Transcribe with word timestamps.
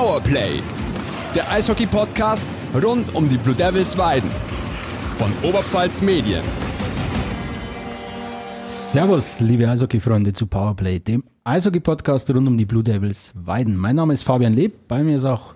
Powerplay, 0.00 0.62
der 1.34 1.52
Eishockey-Podcast 1.52 2.48
rund 2.82 3.14
um 3.14 3.28
die 3.28 3.36
Blue 3.36 3.54
Devils 3.54 3.98
Weiden 3.98 4.30
von 5.18 5.30
Oberpfalz 5.42 6.00
Medien. 6.00 6.42
Servus, 8.64 9.40
liebe 9.40 9.68
Eishockey-Freunde 9.68 10.32
zu 10.32 10.46
Powerplay, 10.46 11.00
dem 11.00 11.22
Eishockey-Podcast 11.44 12.30
rund 12.30 12.48
um 12.48 12.56
die 12.56 12.64
Blue 12.64 12.82
Devils 12.82 13.32
Weiden. 13.34 13.76
Mein 13.76 13.96
Name 13.96 14.14
ist 14.14 14.22
Fabian 14.22 14.54
Leb, 14.54 14.88
bei 14.88 15.02
mir 15.02 15.16
ist 15.16 15.26
auch 15.26 15.52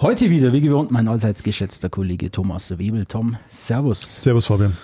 heute 0.00 0.28
wieder, 0.28 0.52
wie 0.52 0.60
gewohnt, 0.60 0.90
mein 0.90 1.06
allseits 1.06 1.44
geschätzter 1.44 1.88
Kollege 1.88 2.32
Thomas 2.32 2.76
Webel. 2.80 3.06
Tom, 3.06 3.36
Servus. 3.46 4.00
Servus, 4.24 4.46
Fabian. 4.46 4.76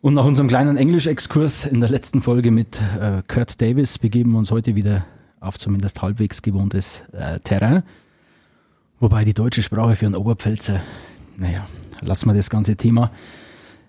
Und 0.00 0.14
nach 0.14 0.24
unserem 0.24 0.48
kleinen 0.48 0.76
Englisch-Exkurs 0.76 1.64
in 1.64 1.78
der 1.78 1.90
letzten 1.90 2.22
Folge 2.22 2.50
mit 2.50 2.80
äh, 3.00 3.22
Kurt 3.28 3.62
Davis 3.62 4.00
begeben 4.00 4.32
wir 4.32 4.38
uns 4.38 4.50
heute 4.50 4.74
wieder 4.74 5.04
auf 5.38 5.60
zumindest 5.60 6.02
halbwegs 6.02 6.42
gewohntes 6.42 7.04
äh, 7.12 7.38
Terrain. 7.38 7.84
Wobei 9.02 9.24
die 9.24 9.34
deutsche 9.34 9.62
Sprache 9.62 9.96
für 9.96 10.06
einen 10.06 10.14
Oberpfälzer, 10.14 10.80
naja, 11.36 11.66
lassen 12.02 12.28
wir 12.28 12.34
das 12.34 12.50
ganze 12.50 12.76
Thema, 12.76 13.10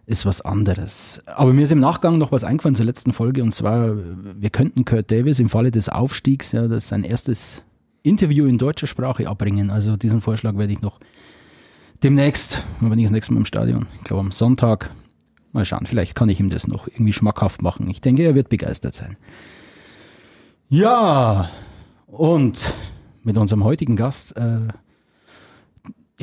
ist 0.07 0.25
was 0.25 0.41
anderes. 0.41 1.21
Aber 1.27 1.53
mir 1.53 1.61
ist 1.61 1.71
im 1.71 1.79
Nachgang 1.79 2.17
noch 2.17 2.31
was 2.31 2.43
eingefallen 2.43 2.73
zur 2.73 2.87
letzten 2.87 3.13
Folge 3.13 3.43
und 3.43 3.51
zwar, 3.51 3.95
wir 3.95 4.49
könnten 4.49 4.85
Kurt 4.85 5.11
Davis 5.11 5.37
im 5.37 5.49
Falle 5.49 5.69
des 5.69 5.87
Aufstiegs, 5.87 6.51
ja, 6.51 6.67
das 6.67 6.87
sein 6.87 7.03
erstes 7.03 7.61
Interview 8.01 8.47
in 8.47 8.57
deutscher 8.57 8.87
Sprache 8.87 9.29
abbringen. 9.29 9.69
Also 9.69 9.97
diesen 9.97 10.19
Vorschlag 10.19 10.57
werde 10.57 10.73
ich 10.73 10.81
noch 10.81 10.99
demnächst, 12.01 12.63
wenn 12.79 12.97
ich 12.97 13.05
das 13.05 13.11
nächste 13.11 13.33
Mal 13.33 13.41
im 13.41 13.45
Stadion, 13.45 13.85
ich 13.99 14.05
glaube 14.05 14.21
am 14.21 14.31
Sonntag, 14.31 14.89
mal 15.51 15.63
schauen, 15.63 15.85
vielleicht 15.85 16.15
kann 16.15 16.29
ich 16.29 16.39
ihm 16.39 16.49
das 16.49 16.65
noch 16.65 16.87
irgendwie 16.87 17.13
schmackhaft 17.13 17.61
machen. 17.61 17.87
Ich 17.87 18.01
denke, 18.01 18.23
er 18.23 18.33
wird 18.33 18.49
begeistert 18.49 18.95
sein. 18.95 19.15
Ja, 20.69 21.51
und 22.07 22.73
mit 23.21 23.37
unserem 23.37 23.63
heutigen 23.63 23.95
Gast, 23.95 24.35
äh, 24.37 24.69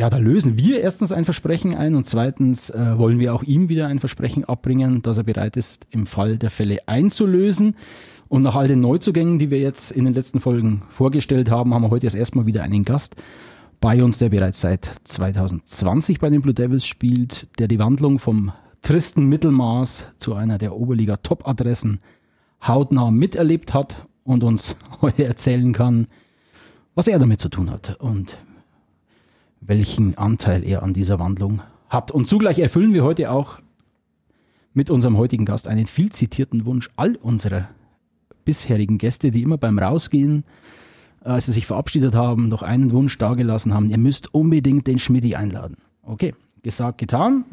ja, 0.00 0.08
da 0.08 0.16
lösen 0.16 0.56
wir 0.56 0.80
erstens 0.80 1.12
ein 1.12 1.26
Versprechen 1.26 1.74
ein 1.74 1.94
und 1.94 2.06
zweitens 2.06 2.70
äh, 2.70 2.96
wollen 2.96 3.18
wir 3.18 3.34
auch 3.34 3.42
ihm 3.42 3.68
wieder 3.68 3.86
ein 3.86 4.00
Versprechen 4.00 4.46
abbringen, 4.46 5.02
dass 5.02 5.18
er 5.18 5.24
bereit 5.24 5.58
ist, 5.58 5.86
im 5.90 6.06
Fall 6.06 6.38
der 6.38 6.48
Fälle 6.48 6.88
einzulösen. 6.88 7.74
Und 8.26 8.40
nach 8.40 8.56
all 8.56 8.66
den 8.66 8.80
Neuzugängen, 8.80 9.38
die 9.38 9.50
wir 9.50 9.60
jetzt 9.60 9.90
in 9.90 10.06
den 10.06 10.14
letzten 10.14 10.40
Folgen 10.40 10.84
vorgestellt 10.88 11.50
haben, 11.50 11.74
haben 11.74 11.82
wir 11.82 11.90
heute 11.90 12.06
erst 12.06 12.16
erstmal 12.16 12.46
wieder 12.46 12.62
einen 12.62 12.82
Gast 12.84 13.16
bei 13.78 14.02
uns, 14.02 14.16
der 14.16 14.30
bereits 14.30 14.62
seit 14.62 14.90
2020 15.04 16.18
bei 16.18 16.30
den 16.30 16.40
Blue 16.40 16.54
Devils 16.54 16.86
spielt, 16.86 17.46
der 17.58 17.68
die 17.68 17.78
Wandlung 17.78 18.18
vom 18.18 18.52
tristen 18.80 19.26
Mittelmaß 19.26 20.06
zu 20.16 20.32
einer 20.32 20.56
der 20.56 20.76
Oberliga-Top-Adressen 20.76 22.00
hautnah 22.66 23.10
miterlebt 23.10 23.74
hat 23.74 24.06
und 24.24 24.44
uns 24.44 24.76
heute 25.02 25.26
erzählen 25.26 25.74
kann, 25.74 26.06
was 26.94 27.06
er 27.06 27.18
damit 27.18 27.42
zu 27.42 27.50
tun 27.50 27.70
hat 27.70 28.00
und 28.00 28.38
welchen 29.60 30.16
Anteil 30.16 30.64
er 30.64 30.82
an 30.82 30.94
dieser 30.94 31.18
Wandlung 31.18 31.62
hat. 31.88 32.10
Und 32.10 32.28
zugleich 32.28 32.58
erfüllen 32.58 32.94
wir 32.94 33.04
heute 33.04 33.30
auch 33.30 33.60
mit 34.72 34.90
unserem 34.90 35.16
heutigen 35.16 35.44
Gast 35.44 35.68
einen 35.68 35.86
viel 35.86 36.10
zitierten 36.10 36.64
Wunsch 36.64 36.90
all 36.96 37.16
unserer 37.16 37.68
bisherigen 38.44 38.98
Gäste, 38.98 39.30
die 39.30 39.42
immer 39.42 39.58
beim 39.58 39.78
Rausgehen, 39.78 40.44
äh, 41.24 41.28
als 41.28 41.46
sie 41.46 41.52
sich 41.52 41.66
verabschiedet 41.66 42.14
haben, 42.14 42.48
noch 42.48 42.62
einen 42.62 42.92
Wunsch 42.92 43.18
dargelassen 43.18 43.74
haben. 43.74 43.90
Ihr 43.90 43.98
müsst 43.98 44.32
unbedingt 44.34 44.86
den 44.86 44.98
Schmidti 44.98 45.34
einladen. 45.34 45.76
Okay, 46.02 46.34
gesagt, 46.62 46.98
getan. 46.98 47.44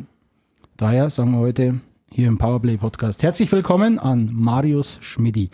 Daher 0.78 1.10
sagen 1.10 1.32
wir 1.32 1.40
heute 1.40 1.82
hier 2.12 2.28
im 2.28 2.38
Powerplay 2.38 2.78
Podcast 2.78 3.22
herzlich 3.24 3.52
willkommen 3.52 4.00
an 4.00 4.30
Marius 4.32 4.98
Schmidti. 5.02 5.50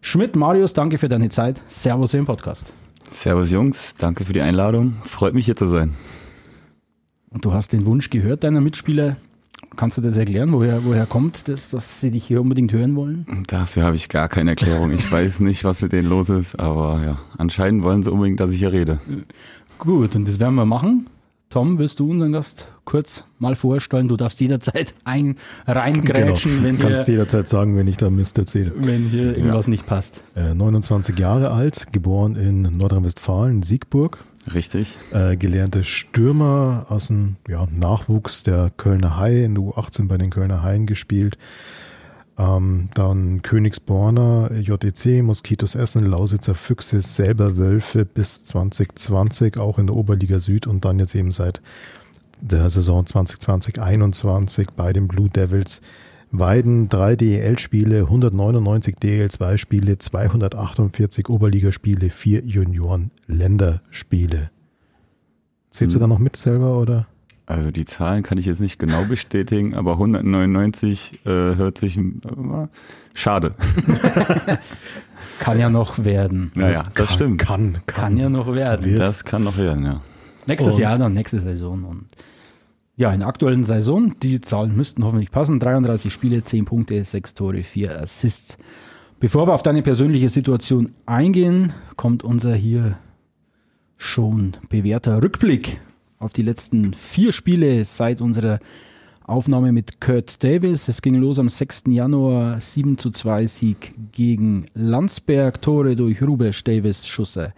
Schmidt, 0.00 0.36
Marius, 0.36 0.72
danke 0.72 0.96
für 0.96 1.08
deine 1.08 1.28
Zeit. 1.28 1.62
Servus 1.66 2.14
im 2.14 2.24
Podcast. 2.24 2.72
Servus 3.10 3.50
Jungs, 3.50 3.94
danke 3.96 4.24
für 4.24 4.32
die 4.32 4.40
Einladung. 4.40 4.96
Freut 5.04 5.34
mich 5.34 5.46
hier 5.46 5.56
zu 5.56 5.66
sein. 5.66 5.94
Und 7.30 7.44
du 7.44 7.52
hast 7.52 7.72
den 7.72 7.86
Wunsch 7.86 8.10
gehört 8.10 8.44
deiner 8.44 8.60
Mitspieler. 8.60 9.16
Kannst 9.76 9.98
du 9.98 10.02
das 10.02 10.16
erklären, 10.16 10.52
woher, 10.52 10.84
woher 10.84 11.06
kommt 11.06 11.48
das, 11.48 11.70
dass 11.70 12.00
sie 12.00 12.10
dich 12.10 12.24
hier 12.24 12.40
unbedingt 12.40 12.72
hören 12.72 12.96
wollen? 12.96 13.44
Dafür 13.48 13.84
habe 13.84 13.96
ich 13.96 14.08
gar 14.08 14.28
keine 14.28 14.50
Erklärung. 14.50 14.92
Ich 14.92 15.10
weiß 15.10 15.40
nicht, 15.40 15.64
was 15.64 15.82
mit 15.82 15.92
denen 15.92 16.08
los 16.08 16.28
ist, 16.30 16.58
aber 16.58 17.02
ja, 17.04 17.18
anscheinend 17.36 17.82
wollen 17.82 18.02
sie 18.02 18.10
unbedingt, 18.10 18.40
dass 18.40 18.52
ich 18.52 18.58
hier 18.58 18.72
rede. 18.72 19.00
Gut, 19.78 20.16
und 20.16 20.26
das 20.26 20.40
werden 20.40 20.54
wir 20.54 20.64
machen. 20.64 21.08
Tom, 21.50 21.78
willst 21.78 21.98
du 21.98 22.10
unseren 22.10 22.32
Gast 22.32 22.68
kurz 22.84 23.24
mal 23.38 23.56
vorstellen? 23.56 24.06
Du 24.06 24.18
darfst 24.18 24.38
jederzeit 24.38 24.94
ein 25.04 25.36
reingrätschen, 25.66 26.56
genau. 26.56 26.64
wenn 26.64 26.76
Du 26.76 26.82
kannst 26.82 27.06
hier, 27.06 27.14
jederzeit 27.14 27.48
sagen, 27.48 27.74
wenn 27.74 27.88
ich 27.88 27.96
da 27.96 28.10
Mist 28.10 28.36
erzähle. 28.36 28.72
wenn 28.76 29.08
hier 29.08 29.34
irgendwas 29.34 29.66
nicht 29.66 29.86
passt. 29.86 30.22
Äh, 30.36 30.54
29 30.54 31.18
Jahre 31.18 31.50
alt, 31.50 31.90
geboren 31.90 32.36
in 32.36 32.62
Nordrhein-Westfalen, 32.76 33.62
Siegburg. 33.62 34.24
Richtig? 34.52 34.94
Äh, 35.10 35.38
gelernte 35.38 35.84
Stürmer 35.84 36.84
aus 36.90 37.06
dem 37.06 37.36
ja, 37.48 37.66
Nachwuchs 37.70 38.42
der 38.42 38.70
Kölner 38.76 39.16
Haie, 39.16 39.44
in 39.44 39.54
der 39.54 39.64
U18 39.64 40.06
bei 40.06 40.18
den 40.18 40.28
Kölner 40.28 40.62
Haien 40.62 40.84
gespielt. 40.86 41.38
Ähm, 42.38 42.88
dann 42.94 43.42
Königsborner, 43.42 44.52
JEC, 44.52 45.24
Moskitos 45.24 45.74
Essen, 45.74 46.06
Lausitzer 46.06 46.54
Füchse, 46.54 47.02
selber 47.02 47.56
Wölfe 47.56 48.04
bis 48.04 48.44
2020, 48.44 49.56
auch 49.56 49.78
in 49.78 49.88
der 49.88 49.96
Oberliga 49.96 50.38
Süd 50.38 50.68
und 50.68 50.84
dann 50.84 51.00
jetzt 51.00 51.16
eben 51.16 51.32
seit 51.32 51.60
der 52.40 52.70
Saison 52.70 53.04
2020-21 53.04 54.68
bei 54.76 54.92
den 54.92 55.08
Blue 55.08 55.28
Devils. 55.28 55.80
Weiden, 56.30 56.88
drei 56.88 57.16
DEL-Spiele, 57.16 58.02
199 58.02 58.94
DEL2-Spiele, 58.96 59.98
248 59.98 61.28
Oberligaspiele, 61.28 62.10
vier 62.10 62.44
Junioren-Länderspiele. 62.44 64.50
Zählst 65.70 65.94
du 65.94 65.98
da 65.98 66.06
noch 66.06 66.18
mit 66.18 66.36
selber 66.36 66.78
oder? 66.78 67.06
Also 67.48 67.70
die 67.70 67.86
Zahlen 67.86 68.22
kann 68.22 68.36
ich 68.36 68.44
jetzt 68.44 68.60
nicht 68.60 68.78
genau 68.78 69.04
bestätigen, 69.04 69.72
aber 69.72 69.92
199 69.92 71.20
äh, 71.24 71.28
hört 71.30 71.78
sich 71.78 71.96
äh, 71.96 72.02
schade. 73.14 73.54
Kann 75.38 75.58
ja 75.58 75.70
noch 75.70 76.04
werden. 76.04 76.52
Naja, 76.54 76.82
das 76.82 76.94
kann, 76.94 77.06
stimmt. 77.06 77.40
Kann, 77.40 77.72
kann. 77.72 77.86
Kann 77.86 78.16
ja 78.18 78.28
noch 78.28 78.52
werden. 78.52 78.84
Wird. 78.84 79.00
Das 79.00 79.24
kann 79.24 79.44
noch 79.44 79.56
werden, 79.56 79.84
ja. 79.84 80.02
Nächstes 80.46 80.74
Und- 80.74 80.80
Jahr 80.80 80.98
dann, 80.98 81.14
nächste 81.14 81.40
Saison. 81.40 81.84
Und 81.84 82.04
ja, 82.96 83.12
in 83.14 83.20
der 83.20 83.28
aktuellen 83.28 83.64
Saison, 83.64 84.18
die 84.20 84.42
Zahlen 84.42 84.76
müssten 84.76 85.02
hoffentlich 85.04 85.30
passen. 85.30 85.58
33 85.58 86.12
Spiele, 86.12 86.42
10 86.42 86.66
Punkte, 86.66 87.02
6 87.02 87.32
Tore, 87.32 87.62
4 87.62 87.98
Assists. 88.02 88.58
Bevor 89.20 89.46
wir 89.46 89.54
auf 89.54 89.62
deine 89.62 89.82
persönliche 89.82 90.28
Situation 90.28 90.92
eingehen, 91.06 91.72
kommt 91.96 92.24
unser 92.24 92.54
hier 92.54 92.98
schon 93.96 94.56
bewährter 94.68 95.22
Rückblick 95.22 95.80
auf 96.18 96.32
die 96.32 96.42
letzten 96.42 96.94
vier 96.94 97.32
Spiele 97.32 97.84
seit 97.84 98.20
unserer 98.20 98.58
Aufnahme 99.24 99.72
mit 99.72 100.00
Kurt 100.00 100.42
Davis. 100.42 100.88
Es 100.88 101.02
ging 101.02 101.14
los 101.14 101.38
am 101.38 101.48
6. 101.48 101.84
Januar, 101.88 102.60
7 102.60 102.96
zu 102.96 103.10
2 103.10 103.46
Sieg 103.46 103.94
gegen 104.12 104.64
Landsberg, 104.74 105.60
Tore 105.60 105.96
durch 105.96 106.22
Rubesch, 106.22 106.64
Davis, 106.64 107.06
Schusser, 107.06 107.52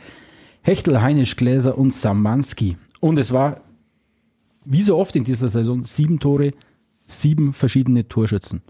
Hechtel, 0.63 1.01
Heinisch, 1.01 1.37
Gläser 1.37 1.79
und 1.79 1.95
Samanski. 1.95 2.77
Und 2.99 3.19
es 3.19 3.33
war, 3.33 3.61
wie 4.65 4.83
so 4.83 4.97
oft 4.97 5.15
in 5.17 5.25
dieser 5.25 5.49
Saison, 5.49 5.85
sieben 5.85 6.19
Tore, 6.19 6.53
sieben 7.07 7.53
verschiedene 7.53 8.09
Torschützen. 8.09 8.63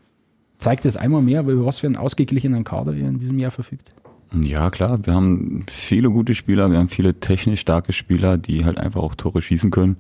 Zeigt 0.59 0.85
es 0.85 0.97
einmal 0.97 1.23
mehr, 1.23 1.41
über 1.41 1.65
was 1.65 1.81
für 1.81 1.87
einen 1.87 1.97
ausgeglichenen 1.97 2.65
Kader 2.65 2.93
ihr 2.93 3.09
in 3.09 3.19
diesem 3.19 3.39
Jahr 3.39 3.51
verfügt? 3.51 3.95
Ja, 4.33 4.71
klar, 4.71 5.05
wir 5.05 5.15
haben 5.15 5.65
viele 5.69 6.11
gute 6.11 6.35
Spieler, 6.35 6.71
wir 6.71 6.79
haben 6.79 6.89
viele 6.89 7.19
technisch 7.19 7.61
starke 7.61 7.93
Spieler, 7.93 8.39
die 8.39 8.65
halt 8.65 8.79
einfach 8.79 9.03
auch 9.03 9.17
Tore 9.17 9.43
schießen 9.43 9.71
können, 9.71 9.97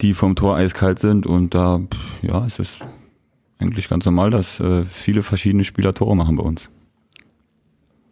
die 0.00 0.14
vom 0.14 0.34
Tor 0.34 0.56
eiskalt 0.56 0.98
sind 0.98 1.26
und 1.26 1.54
da, 1.54 1.80
ja, 2.22 2.44
es 2.44 2.58
ist 2.58 2.80
eigentlich 3.58 3.88
ganz 3.88 4.04
normal, 4.04 4.30
dass 4.30 4.58
äh, 4.58 4.84
viele 4.84 5.22
verschiedene 5.22 5.64
Spieler 5.64 5.94
Tore 5.94 6.16
machen 6.16 6.36
bei 6.36 6.42
uns. 6.42 6.70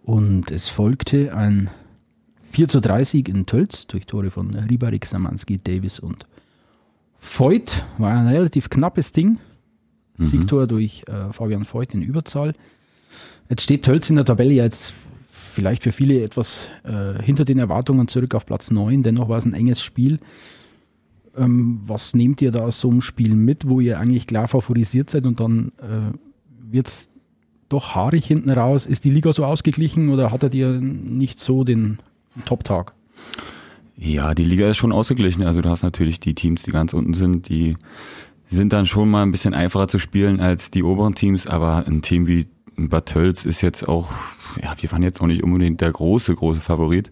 Und 0.04 0.50
es 0.50 0.68
folgte 0.68 1.34
ein 1.34 1.70
4 2.50 2.68
zu 2.68 2.80
3 2.80 3.02
Sieg 3.04 3.28
in 3.28 3.46
Tölz 3.46 3.86
durch 3.88 4.06
Tore 4.06 4.30
von 4.30 4.54
Ribarik, 4.54 5.06
Samanski, 5.06 5.58
Davis 5.58 5.98
und 5.98 6.26
Voigt. 7.18 7.84
War 7.98 8.12
ein 8.12 8.28
relativ 8.28 8.70
knappes 8.70 9.12
Ding. 9.12 9.38
Siegtor 10.16 10.68
durch 10.68 11.02
äh, 11.08 11.32
Fabian 11.32 11.66
Voigt 11.70 11.94
in 11.94 12.02
Überzahl. 12.02 12.52
Jetzt 13.48 13.62
steht 13.62 13.84
Tölz 13.84 14.08
in 14.10 14.16
der 14.16 14.24
Tabelle 14.24 14.52
ja 14.52 14.64
jetzt 14.64 14.94
vielleicht 15.54 15.82
für 15.82 15.92
viele 15.92 16.22
etwas 16.22 16.68
äh, 16.82 17.22
hinter 17.22 17.44
den 17.44 17.58
Erwartungen 17.58 18.08
zurück 18.08 18.34
auf 18.34 18.44
Platz 18.44 18.70
9. 18.70 19.02
Dennoch 19.02 19.28
war 19.28 19.38
es 19.38 19.44
ein 19.44 19.54
enges 19.54 19.80
Spiel. 19.80 20.18
Ähm, 21.36 21.80
was 21.86 22.14
nehmt 22.14 22.42
ihr 22.42 22.50
da 22.50 22.60
aus 22.60 22.80
so 22.80 22.90
einem 22.90 23.00
Spiel 23.00 23.34
mit, 23.34 23.68
wo 23.68 23.80
ihr 23.80 23.98
eigentlich 23.98 24.26
klar 24.26 24.48
favorisiert 24.48 25.10
seid 25.10 25.26
und 25.26 25.40
dann 25.40 25.72
äh, 25.78 26.16
wird 26.70 26.88
es 26.88 27.10
doch 27.68 27.94
haarig 27.94 28.26
hinten 28.26 28.50
raus? 28.50 28.86
Ist 28.86 29.04
die 29.04 29.10
Liga 29.10 29.32
so 29.32 29.44
ausgeglichen 29.44 30.10
oder 30.10 30.30
hattet 30.30 30.54
ihr 30.54 30.80
nicht 30.80 31.40
so 31.40 31.64
den 31.64 31.98
Top-Tag? 32.44 32.92
Ja, 33.96 34.34
die 34.34 34.44
Liga 34.44 34.68
ist 34.68 34.76
schon 34.76 34.92
ausgeglichen. 34.92 35.44
Also 35.44 35.60
du 35.60 35.70
hast 35.70 35.82
natürlich 35.82 36.20
die 36.20 36.34
Teams, 36.34 36.62
die 36.62 36.72
ganz 36.72 36.92
unten 36.92 37.14
sind, 37.14 37.48
die 37.48 37.76
sind 38.46 38.72
dann 38.72 38.86
schon 38.86 39.08
mal 39.08 39.22
ein 39.22 39.30
bisschen 39.30 39.54
einfacher 39.54 39.88
zu 39.88 39.98
spielen 39.98 40.40
als 40.40 40.70
die 40.70 40.82
oberen 40.82 41.14
Teams, 41.14 41.46
aber 41.46 41.86
ein 41.86 42.02
Team 42.02 42.26
wie 42.26 42.46
Bad 42.76 43.06
Tölz 43.06 43.44
ist 43.44 43.60
jetzt 43.60 43.88
auch, 43.88 44.12
ja, 44.62 44.74
wir 44.78 44.92
waren 44.92 45.02
jetzt 45.02 45.20
auch 45.20 45.26
nicht 45.26 45.42
unbedingt 45.42 45.80
der 45.80 45.92
große, 45.92 46.34
große 46.34 46.60
Favorit. 46.60 47.10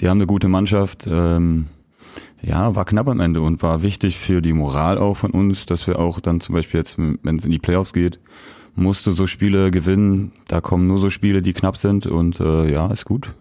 die 0.00 0.08
haben 0.08 0.18
eine 0.18 0.26
gute 0.26 0.48
Mannschaft. 0.48 1.06
Ähm, 1.06 1.66
ja, 2.42 2.74
war 2.74 2.84
knapp 2.84 3.08
am 3.08 3.20
Ende 3.20 3.40
und 3.40 3.62
war 3.62 3.82
wichtig 3.82 4.18
für 4.18 4.42
die 4.42 4.52
Moral 4.52 4.98
auch 4.98 5.16
von 5.16 5.30
uns, 5.30 5.66
dass 5.66 5.86
wir 5.86 5.98
auch 5.98 6.20
dann 6.20 6.40
zum 6.40 6.54
Beispiel 6.54 6.78
jetzt, 6.78 6.98
wenn 6.98 7.36
es 7.36 7.44
in 7.44 7.50
die 7.50 7.58
Playoffs 7.58 7.92
geht, 7.92 8.20
musste 8.74 9.12
so 9.12 9.26
Spiele 9.26 9.70
gewinnen. 9.70 10.32
Da 10.48 10.60
kommen 10.60 10.86
nur 10.86 10.98
so 10.98 11.10
Spiele, 11.10 11.42
die 11.42 11.54
knapp 11.54 11.76
sind 11.76 12.06
und 12.06 12.40
äh, 12.40 12.70
ja, 12.70 12.88
ist 12.88 13.04
gut. 13.04 13.34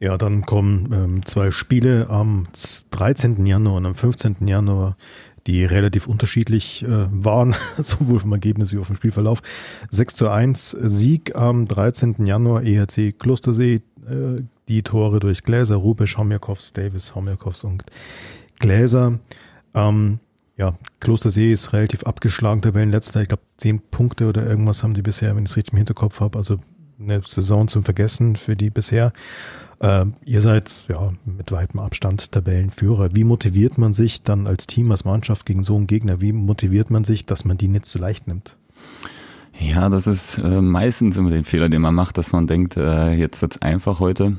Ja, 0.00 0.16
dann 0.16 0.46
kommen 0.46 0.92
ähm, 0.92 1.26
zwei 1.26 1.50
Spiele 1.50 2.08
am 2.08 2.46
13. 2.92 3.44
Januar 3.46 3.76
und 3.78 3.86
am 3.86 3.94
15. 3.96 4.46
Januar, 4.46 4.96
die 5.48 5.64
relativ 5.64 6.06
unterschiedlich 6.06 6.84
äh, 6.84 7.06
waren, 7.10 7.56
sowohl 7.78 8.20
vom 8.20 8.32
Ergebnis 8.32 8.72
wie 8.72 8.78
auch 8.78 8.84
vom 8.84 8.96
Spielverlauf. 8.96 9.42
6 9.88 10.14
zu 10.14 10.28
1 10.28 10.76
Sieg 10.80 11.34
am 11.34 11.66
13. 11.66 12.26
Januar, 12.26 12.62
EHC 12.62 13.12
Klostersee, 13.18 13.80
äh, 14.06 14.42
die 14.68 14.82
Tore 14.82 15.20
durch 15.20 15.42
Gläser, 15.42 15.76
Rubisch, 15.76 16.18
Homjakovs, 16.18 16.74
Davis, 16.74 17.14
Homjakovs 17.14 17.64
und 17.64 17.82
Gläser. 18.58 19.18
Ähm, 19.74 20.20
ja, 20.58 20.76
Klostersee 21.00 21.50
ist 21.50 21.72
relativ 21.72 22.02
abgeschlagen, 22.02 22.60
Tabellenletzter. 22.60 23.22
Ich 23.22 23.28
glaube, 23.28 23.44
zehn 23.56 23.80
Punkte 23.80 24.28
oder 24.28 24.46
irgendwas 24.46 24.82
haben 24.82 24.92
die 24.92 25.02
bisher, 25.02 25.34
wenn 25.34 25.44
ich 25.44 25.50
es 25.50 25.56
richtig 25.56 25.72
im 25.72 25.78
Hinterkopf 25.78 26.20
habe. 26.20 26.36
Also 26.36 26.58
eine 27.00 27.22
Saison 27.24 27.68
zum 27.68 27.84
Vergessen 27.84 28.36
für 28.36 28.54
die 28.54 28.68
bisher. 28.68 29.14
Ähm, 29.80 30.14
ihr 30.24 30.40
seid 30.40 30.84
ja 30.88 31.12
mit 31.24 31.52
weitem 31.52 31.80
Abstand 31.80 32.32
Tabellenführer. 32.32 33.14
Wie 33.14 33.24
motiviert 33.24 33.78
man 33.78 33.92
sich 33.92 34.22
dann 34.22 34.46
als 34.46 34.66
Team, 34.66 34.90
als 34.90 35.04
Mannschaft 35.04 35.46
gegen 35.46 35.62
so 35.62 35.76
einen 35.76 35.86
Gegner? 35.86 36.20
Wie 36.20 36.32
motiviert 36.32 36.90
man 36.90 37.04
sich, 37.04 37.26
dass 37.26 37.44
man 37.44 37.58
die 37.58 37.68
nicht 37.68 37.86
so 37.86 37.98
leicht 37.98 38.26
nimmt? 38.26 38.56
Ja, 39.58 39.88
das 39.88 40.06
ist 40.06 40.38
äh, 40.38 40.60
meistens 40.60 41.16
immer 41.16 41.30
den 41.30 41.44
Fehler, 41.44 41.68
den 41.68 41.82
man 41.82 41.94
macht, 41.94 42.18
dass 42.18 42.32
man 42.32 42.46
denkt, 42.46 42.76
äh, 42.76 43.12
jetzt 43.12 43.42
wird's 43.42 43.60
einfach 43.60 44.00
heute. 44.00 44.38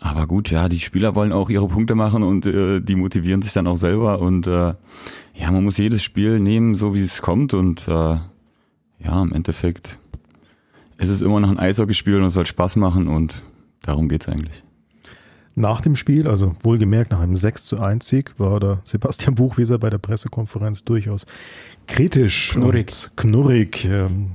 Aber 0.00 0.26
gut, 0.26 0.50
ja, 0.50 0.68
die 0.68 0.80
Spieler 0.80 1.14
wollen 1.14 1.32
auch 1.32 1.48
ihre 1.48 1.66
Punkte 1.66 1.94
machen 1.94 2.22
und 2.22 2.44
äh, 2.46 2.80
die 2.80 2.94
motivieren 2.94 3.42
sich 3.42 3.52
dann 3.52 3.66
auch 3.66 3.76
selber. 3.76 4.20
Und 4.20 4.46
äh, 4.46 4.74
ja, 5.34 5.50
man 5.50 5.64
muss 5.64 5.78
jedes 5.78 6.02
Spiel 6.02 6.40
nehmen, 6.40 6.74
so 6.74 6.94
wie 6.94 7.02
es 7.02 7.22
kommt. 7.22 7.54
Und 7.54 7.88
äh, 7.88 7.90
ja, 7.90 9.22
im 9.22 9.32
Endeffekt 9.32 9.98
ist 10.98 11.08
es 11.08 11.22
immer 11.22 11.40
noch 11.40 11.50
ein 11.50 11.58
Eishockeyspiel 11.58 12.16
und 12.16 12.24
es 12.24 12.34
soll 12.34 12.46
Spaß 12.46 12.76
machen 12.76 13.08
und 13.08 13.42
darum 13.86 14.08
geht's 14.08 14.28
eigentlich. 14.28 14.62
Nach 15.56 15.80
dem 15.80 15.94
Spiel, 15.94 16.26
also 16.26 16.56
wohlgemerkt 16.62 17.12
nach 17.12 17.20
einem 17.20 17.36
6 17.36 17.64
zu 17.64 17.78
1 17.78 18.06
Sieg, 18.06 18.34
war 18.38 18.58
der 18.58 18.80
Sebastian 18.84 19.36
Buchwieser 19.36 19.78
bei 19.78 19.88
der 19.88 19.98
Pressekonferenz 19.98 20.84
durchaus 20.84 21.26
kritisch. 21.86 22.52
Knurrig. 22.52 23.10
Knurrig. 23.14 23.84
Ähm, 23.84 24.32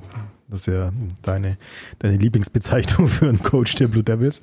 das 0.47 0.61
ist 0.61 0.67
ja 0.67 0.91
deine, 1.21 1.57
deine 1.99 2.17
Lieblingsbezeichnung 2.17 3.07
für 3.09 3.27
einen 3.27 3.43
Coach 3.43 3.75
der 3.75 3.89
Blue 3.89 4.03
Devils. 4.03 4.41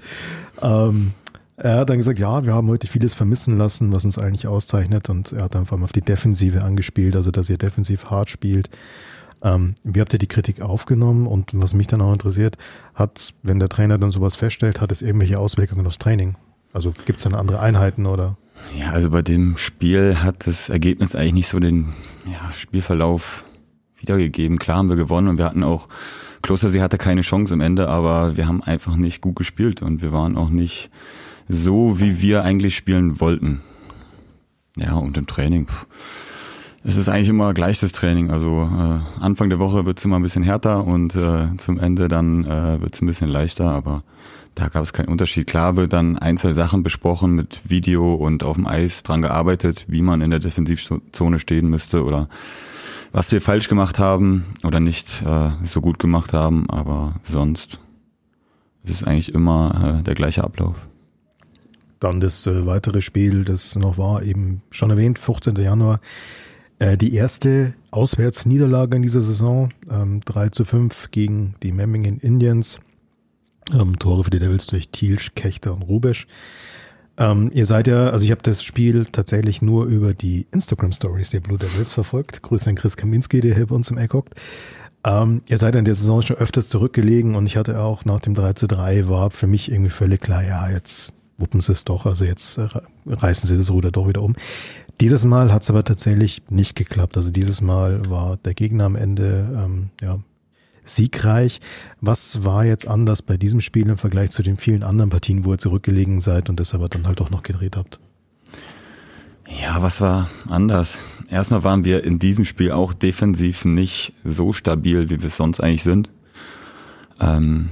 Ähm, 0.60 1.12
er 1.56 1.78
hat 1.78 1.90
dann 1.90 1.96
gesagt, 1.96 2.18
ja, 2.18 2.44
wir 2.44 2.52
haben 2.52 2.68
heute 2.68 2.86
vieles 2.86 3.14
vermissen 3.14 3.56
lassen, 3.56 3.90
was 3.92 4.04
uns 4.04 4.18
eigentlich 4.18 4.46
auszeichnet. 4.46 5.08
Und 5.08 5.32
er 5.32 5.44
hat 5.44 5.54
dann 5.54 5.64
vor 5.64 5.76
allem 5.76 5.84
auf 5.84 5.92
die 5.92 6.02
Defensive 6.02 6.62
angespielt, 6.62 7.16
also 7.16 7.30
dass 7.30 7.48
ihr 7.48 7.56
defensiv 7.56 8.10
hart 8.10 8.28
spielt. 8.28 8.68
Ähm, 9.42 9.74
wie 9.84 10.00
habt 10.00 10.12
ihr 10.12 10.18
die 10.18 10.26
Kritik 10.26 10.60
aufgenommen? 10.60 11.26
Und 11.26 11.50
was 11.54 11.74
mich 11.74 11.86
dann 11.86 12.00
auch 12.00 12.12
interessiert, 12.12 12.56
hat, 12.94 13.34
wenn 13.42 13.58
der 13.58 13.68
Trainer 13.68 13.98
dann 13.98 14.10
sowas 14.10 14.36
feststellt, 14.36 14.80
hat 14.80 14.92
es 14.92 15.02
irgendwelche 15.02 15.38
Auswirkungen 15.38 15.86
aufs 15.86 15.98
Training? 15.98 16.36
Also 16.72 16.92
gibt 17.06 17.18
es 17.18 17.24
dann 17.24 17.34
andere 17.34 17.60
Einheiten 17.60 18.06
oder? 18.06 18.36
Ja, 18.78 18.90
also 18.90 19.10
bei 19.10 19.22
dem 19.22 19.56
Spiel 19.56 20.22
hat 20.22 20.46
das 20.46 20.68
Ergebnis 20.68 21.14
eigentlich 21.14 21.32
nicht 21.32 21.48
so 21.48 21.60
den 21.60 21.92
ja, 22.26 22.52
Spielverlauf 22.54 23.44
wiedergegeben. 23.98 24.58
Klar 24.58 24.78
haben 24.78 24.88
wir 24.88 24.96
gewonnen 24.96 25.28
und 25.28 25.38
wir 25.38 25.44
hatten 25.44 25.62
auch, 25.62 25.88
Klostersee 26.42 26.80
hatte 26.80 26.98
keine 26.98 27.22
Chance 27.22 27.54
am 27.54 27.60
Ende, 27.60 27.88
aber 27.88 28.36
wir 28.36 28.46
haben 28.46 28.62
einfach 28.62 28.96
nicht 28.96 29.20
gut 29.20 29.36
gespielt 29.36 29.82
und 29.82 30.02
wir 30.02 30.12
waren 30.12 30.36
auch 30.36 30.50
nicht 30.50 30.90
so, 31.48 32.00
wie 32.00 32.20
wir 32.20 32.42
eigentlich 32.42 32.76
spielen 32.76 33.20
wollten. 33.20 33.60
Ja, 34.76 34.94
und 34.94 35.16
im 35.16 35.26
Training. 35.26 35.68
Es 36.88 36.96
ist 36.96 37.08
eigentlich 37.08 37.30
immer 37.30 37.52
gleich 37.52 37.80
das 37.80 37.90
Training. 37.90 38.30
Also 38.30 38.62
äh, 38.62 39.20
Anfang 39.20 39.50
der 39.50 39.58
Woche 39.58 39.86
wird 39.86 39.98
es 39.98 40.04
immer 40.04 40.20
ein 40.20 40.22
bisschen 40.22 40.44
härter 40.44 40.84
und 40.84 41.16
äh, 41.16 41.48
zum 41.56 41.80
Ende 41.80 42.06
dann 42.06 42.44
äh, 42.44 42.80
wird 42.80 42.94
es 42.94 43.02
ein 43.02 43.08
bisschen 43.08 43.26
leichter, 43.26 43.64
aber 43.64 44.04
da 44.54 44.68
gab 44.68 44.84
es 44.84 44.92
keinen 44.92 45.08
Unterschied. 45.08 45.48
Klar 45.48 45.76
wird 45.76 45.92
dann 45.92 46.16
einzelne 46.16 46.54
Sachen 46.54 46.84
besprochen 46.84 47.32
mit 47.32 47.60
Video 47.64 48.14
und 48.14 48.44
auf 48.44 48.54
dem 48.54 48.68
Eis 48.68 49.02
dran 49.02 49.20
gearbeitet, 49.20 49.84
wie 49.88 50.00
man 50.00 50.20
in 50.20 50.30
der 50.30 50.38
Defensivzone 50.38 51.40
stehen 51.40 51.68
müsste 51.68 52.04
oder 52.04 52.28
was 53.10 53.32
wir 53.32 53.42
falsch 53.42 53.66
gemacht 53.66 53.98
haben 53.98 54.54
oder 54.62 54.78
nicht 54.78 55.22
äh, 55.26 55.50
so 55.64 55.80
gut 55.80 55.98
gemacht 55.98 56.32
haben, 56.32 56.70
aber 56.70 57.16
sonst 57.24 57.80
ist 58.84 58.94
es 58.94 59.02
eigentlich 59.02 59.34
immer 59.34 59.98
äh, 59.98 60.02
der 60.04 60.14
gleiche 60.14 60.44
Ablauf. 60.44 60.76
Dann 61.98 62.20
das 62.20 62.46
äh, 62.46 62.64
weitere 62.64 63.02
Spiel, 63.02 63.42
das 63.42 63.74
noch 63.74 63.98
war, 63.98 64.22
eben 64.22 64.62
schon 64.70 64.90
erwähnt, 64.90 65.18
15. 65.18 65.56
Januar. 65.56 65.98
Äh, 66.78 66.96
die 66.96 67.14
erste 67.14 67.74
Auswärtsniederlage 67.90 68.96
in 68.96 69.02
dieser 69.02 69.22
Saison, 69.22 69.70
ähm, 69.90 70.20
3 70.24 70.50
zu 70.50 70.64
5 70.64 71.10
gegen 71.10 71.54
die 71.62 71.72
Memmingen 71.72 72.18
Indians. 72.18 72.80
Ähm, 73.72 73.98
Tore 73.98 74.24
für 74.24 74.30
die 74.30 74.38
Devils 74.38 74.66
durch 74.66 74.90
Thielsch, 74.90 75.34
Kechter 75.34 75.74
und 75.74 75.82
Rubesch. 75.82 76.26
Ähm, 77.18 77.50
ihr 77.54 77.66
seid 77.66 77.88
ja, 77.88 78.10
also 78.10 78.24
ich 78.24 78.30
habe 78.30 78.42
das 78.42 78.62
Spiel 78.62 79.06
tatsächlich 79.06 79.62
nur 79.62 79.86
über 79.86 80.12
die 80.12 80.46
Instagram 80.52 80.92
Stories 80.92 81.30
der 81.30 81.40
Blue 81.40 81.58
Devils 81.58 81.92
verfolgt. 81.92 82.42
Grüße 82.42 82.68
an 82.68 82.76
Chris 82.76 82.96
Kaminski, 82.96 83.40
der 83.40 83.54
hier 83.54 83.66
bei 83.66 83.74
uns 83.74 83.90
im 83.90 83.98
Eck 83.98 84.12
hockt. 84.12 84.34
Ähm, 85.02 85.42
ihr 85.46 85.56
seid 85.56 85.74
in 85.76 85.84
der 85.84 85.94
Saison 85.94 86.20
schon 86.20 86.36
öfters 86.36 86.68
zurückgelegen 86.68 87.34
und 87.36 87.46
ich 87.46 87.56
hatte 87.56 87.80
auch 87.80 88.04
nach 88.04 88.20
dem 88.20 88.34
3 88.34 88.52
zu 88.52 88.66
3 88.66 89.08
war 89.08 89.30
für 89.30 89.46
mich 89.46 89.70
irgendwie 89.70 89.90
völlig 89.90 90.20
klar, 90.20 90.44
ja, 90.44 90.68
jetzt 90.68 91.12
wuppen 91.38 91.60
sie 91.60 91.72
es 91.72 91.84
doch, 91.84 92.06
also 92.06 92.24
jetzt 92.24 92.58
äh, 92.58 92.68
reißen 93.06 93.48
sie 93.48 93.56
das 93.56 93.70
Ruder 93.70 93.90
doch 93.90 94.08
wieder 94.08 94.22
um. 94.22 94.34
Dieses 95.00 95.24
Mal 95.26 95.52
hat 95.52 95.62
es 95.62 95.70
aber 95.70 95.84
tatsächlich 95.84 96.42
nicht 96.48 96.74
geklappt. 96.74 97.16
Also 97.16 97.30
dieses 97.30 97.60
Mal 97.60 98.00
war 98.08 98.38
der 98.38 98.54
Gegner 98.54 98.84
am 98.84 98.96
Ende 98.96 99.46
ähm, 99.54 99.90
ja, 100.00 100.18
siegreich. 100.84 101.60
Was 102.00 102.44
war 102.44 102.64
jetzt 102.64 102.88
anders 102.88 103.20
bei 103.20 103.36
diesem 103.36 103.60
Spiel 103.60 103.88
im 103.88 103.98
Vergleich 103.98 104.30
zu 104.30 104.42
den 104.42 104.56
vielen 104.56 104.82
anderen 104.82 105.10
Partien, 105.10 105.44
wo 105.44 105.52
ihr 105.52 105.58
zurückgelegen 105.58 106.20
seid 106.20 106.48
und 106.48 106.58
das 106.58 106.74
aber 106.74 106.88
dann 106.88 107.06
halt 107.06 107.20
auch 107.20 107.30
noch 107.30 107.42
gedreht 107.42 107.76
habt? 107.76 107.98
Ja, 109.62 109.82
was 109.82 110.00
war 110.00 110.30
anders? 110.48 110.98
Erstmal 111.28 111.62
waren 111.62 111.84
wir 111.84 112.02
in 112.02 112.18
diesem 112.18 112.44
Spiel 112.44 112.72
auch 112.72 112.94
defensiv 112.94 113.64
nicht 113.64 114.14
so 114.24 114.52
stabil, 114.52 115.10
wie 115.10 115.20
wir 115.20 115.28
es 115.28 115.36
sonst 115.36 115.60
eigentlich 115.60 115.82
sind. 115.82 116.10
Ähm, 117.20 117.70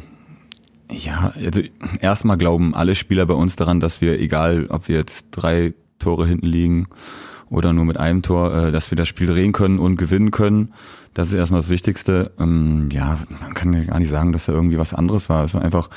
ja, 0.90 1.32
also 1.34 1.62
erstmal 2.00 2.36
glauben 2.36 2.74
alle 2.74 2.94
Spieler 2.94 3.26
bei 3.26 3.34
uns 3.34 3.56
daran, 3.56 3.80
dass 3.80 4.00
wir, 4.00 4.20
egal 4.20 4.66
ob 4.68 4.88
wir 4.88 4.96
jetzt 4.96 5.28
drei 5.30 5.74
Tore 5.98 6.26
hinten 6.26 6.46
liegen 6.46 6.86
oder 7.50 7.72
nur 7.72 7.84
mit 7.84 7.96
einem 7.98 8.22
Tor, 8.22 8.54
äh, 8.54 8.72
dass 8.72 8.90
wir 8.90 8.96
das 8.96 9.08
Spiel 9.08 9.26
drehen 9.26 9.52
können 9.52 9.78
und 9.78 9.96
gewinnen 9.96 10.30
können. 10.30 10.72
Das 11.14 11.28
ist 11.28 11.34
erstmal 11.34 11.60
das 11.60 11.70
Wichtigste. 11.70 12.32
Ähm, 12.38 12.88
ja, 12.92 13.18
man 13.40 13.54
kann 13.54 13.86
gar 13.86 13.98
nicht 13.98 14.10
sagen, 14.10 14.32
dass 14.32 14.46
da 14.46 14.52
irgendwie 14.52 14.78
was 14.78 14.94
anderes 14.94 15.28
war. 15.28 15.44
Es 15.44 15.54
war 15.54 15.62
einfach, 15.62 15.88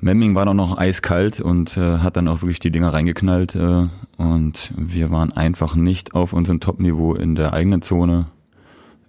Memming 0.00 0.34
war 0.34 0.46
doch 0.46 0.54
noch 0.54 0.78
eiskalt 0.78 1.40
und 1.40 1.76
äh, 1.76 1.98
hat 1.98 2.16
dann 2.16 2.28
auch 2.28 2.42
wirklich 2.42 2.60
die 2.60 2.70
Dinger 2.70 2.94
reingeknallt. 2.94 3.54
Äh, 3.56 3.88
und 4.16 4.72
wir 4.76 5.10
waren 5.10 5.32
einfach 5.32 5.74
nicht 5.74 6.14
auf 6.14 6.32
unserem 6.32 6.60
Top-Niveau 6.60 7.14
in 7.14 7.34
der 7.34 7.52
eigenen 7.52 7.82
Zone. 7.82 8.26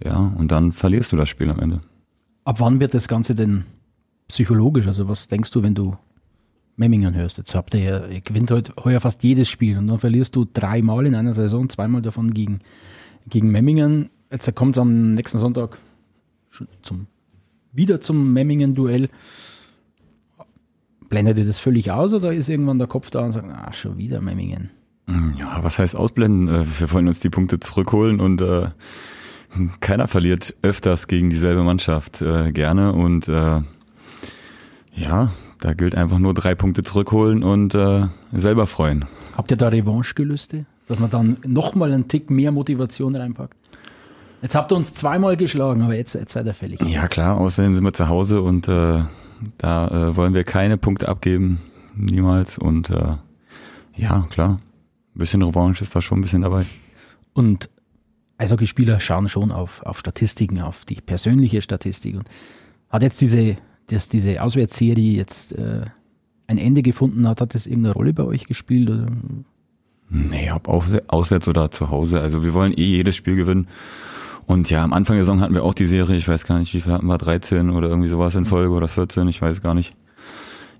Ja, 0.03 0.33
und 0.37 0.51
dann 0.51 0.71
verlierst 0.71 1.11
du 1.11 1.17
das 1.17 1.29
Spiel 1.29 1.49
am 1.49 1.59
Ende. 1.59 1.81
Ab 2.43 2.59
wann 2.59 2.79
wird 2.79 2.93
das 2.93 3.07
Ganze 3.07 3.35
denn 3.35 3.65
psychologisch? 4.27 4.87
Also 4.87 5.07
was 5.07 5.27
denkst 5.27 5.51
du, 5.51 5.61
wenn 5.61 5.75
du 5.75 5.97
Memmingen 6.79 7.13
hörst? 7.13 7.37
Jetzt 7.37 7.53
habt 7.55 7.73
ihr 7.73 7.81
ja, 7.81 8.05
ihr 8.07 8.21
gewinnt 8.21 8.49
heute 8.51 8.73
heuer 8.83 9.01
fast 9.01 9.21
jedes 9.23 9.49
Spiel 9.49 9.77
und 9.77 9.87
dann 9.87 9.99
verlierst 9.99 10.35
du 10.35 10.45
dreimal 10.51 11.05
in 11.05 11.13
einer 11.13 11.33
Saison, 11.33 11.69
zweimal 11.69 12.01
davon 12.01 12.33
gegen, 12.33 12.59
gegen 13.27 13.51
Memmingen. 13.51 14.09
Jetzt 14.31 14.53
kommt 14.55 14.77
es 14.77 14.81
am 14.81 15.13
nächsten 15.13 15.39
Sonntag 15.39 15.77
zum, 16.81 17.07
wieder 17.73 17.99
zum 17.99 18.31
Memmingen-Duell. 18.33 19.09
Blendet 21.09 21.37
ihr 21.37 21.45
das 21.45 21.59
völlig 21.59 21.91
aus 21.91 22.13
oder 22.13 22.33
ist 22.33 22.47
irgendwann 22.47 22.79
der 22.79 22.87
Kopf 22.87 23.09
da 23.09 23.25
und 23.25 23.33
sagt, 23.33 23.49
ah, 23.49 23.73
schon 23.73 23.97
wieder 23.97 24.21
Memmingen? 24.21 24.71
Ja, 25.37 25.63
was 25.63 25.79
heißt 25.79 25.95
ausblenden? 25.95 26.47
Äh, 26.47 26.65
wir 26.79 26.91
wollen 26.93 27.07
uns 27.07 27.19
die 27.19 27.29
Punkte 27.29 27.59
zurückholen 27.59 28.21
und 28.21 28.41
äh, 28.41 28.69
keiner 29.81 30.07
verliert 30.07 30.55
öfters 30.61 31.07
gegen 31.07 31.29
dieselbe 31.29 31.63
Mannschaft 31.63 32.21
äh, 32.21 32.51
gerne 32.51 32.93
und 32.93 33.27
äh, 33.27 33.61
ja, 34.95 35.31
da 35.59 35.73
gilt 35.73 35.95
einfach 35.95 36.19
nur 36.19 36.33
drei 36.33 36.55
Punkte 36.55 36.83
zurückholen 36.83 37.43
und 37.43 37.75
äh, 37.75 38.07
selber 38.31 38.67
freuen. 38.67 39.05
Habt 39.35 39.51
ihr 39.51 39.57
da 39.57 39.67
Revanche-Gelüste? 39.67 40.65
Dass 40.87 40.99
man 40.99 41.09
dann 41.09 41.37
nochmal 41.45 41.91
einen 41.91 42.07
Tick 42.07 42.29
mehr 42.29 42.51
Motivation 42.51 43.15
reinpackt? 43.15 43.55
Jetzt 44.41 44.55
habt 44.55 44.71
ihr 44.71 44.77
uns 44.77 44.93
zweimal 44.93 45.35
geschlagen, 45.35 45.81
aber 45.81 45.95
jetzt, 45.95 46.15
jetzt 46.15 46.31
seid 46.31 46.45
ihr 46.45 46.53
fällig. 46.53 46.81
Ja 46.81 47.07
klar, 47.07 47.37
außerdem 47.37 47.75
sind 47.75 47.83
wir 47.83 47.93
zu 47.93 48.07
Hause 48.07 48.41
und 48.41 48.67
äh, 48.69 49.03
da 49.57 49.87
äh, 49.87 50.15
wollen 50.15 50.33
wir 50.33 50.45
keine 50.45 50.77
Punkte 50.77 51.09
abgeben, 51.09 51.59
niemals. 51.95 52.57
Und 52.57 52.89
äh, 52.89 53.17
ja, 53.95 54.27
klar, 54.29 54.59
ein 55.15 55.19
bisschen 55.19 55.41
Revanche 55.41 55.83
ist 55.83 55.95
da 55.95 56.01
schon 56.01 56.19
ein 56.19 56.21
bisschen 56.21 56.41
dabei. 56.41 56.65
Und 57.33 57.69
Eishockeyspieler 58.37 59.01
schauen 59.01 59.27
schon 59.27 59.51
auf, 59.51 59.83
auf 59.83 59.99
Statistiken, 59.99 60.61
auf 60.61 60.85
die 60.85 60.95
persönliche 60.95 61.61
Statistik. 61.61 62.15
Und 62.15 62.29
hat 62.89 63.03
jetzt 63.03 63.19
diese, 63.19 63.57
das, 63.91 64.09
diese 64.09 64.41
Auswärtsserie 64.41 65.17
jetzt 65.17 65.53
äh, 65.53 65.85
ein 66.47 66.57
Ende 66.57 66.81
gefunden 66.81 67.27
hat, 67.27 67.41
hat 67.41 67.53
das 67.53 67.67
irgendeine 67.67 67.93
Rolle 67.93 68.13
bei 68.13 68.23
euch 68.23 68.45
gespielt? 68.45 68.89
Oder? 68.89 69.07
Nee, 70.09 70.51
ob 70.51 70.67
auswärts 70.67 71.47
oder 71.47 71.69
zu 71.71 71.89
Hause. 71.89 72.19
Also 72.21 72.43
wir 72.43 72.53
wollen 72.53 72.73
eh 72.73 72.83
jedes 72.83 73.15
Spiel 73.15 73.35
gewinnen. 73.35 73.67
Und 74.47 74.71
ja, 74.71 74.83
am 74.83 74.93
Anfang 74.93 75.15
der 75.15 75.25
Saison 75.25 75.41
hatten 75.41 75.53
wir 75.53 75.63
auch 75.63 75.75
die 75.75 75.85
Serie, 75.85 76.17
ich 76.17 76.27
weiß 76.27 76.45
gar 76.45 76.57
nicht, 76.57 76.73
wie 76.73 76.81
viel 76.81 76.91
hatten 76.91 77.05
wir, 77.05 77.19
13 77.19 77.69
oder 77.69 77.87
irgendwie 77.87 78.09
sowas 78.09 78.33
in 78.33 78.45
Folge 78.45 78.73
oder 78.73 78.87
14, 78.87 79.27
ich 79.27 79.41
weiß 79.41 79.61
gar 79.61 79.75
nicht. 79.75 79.93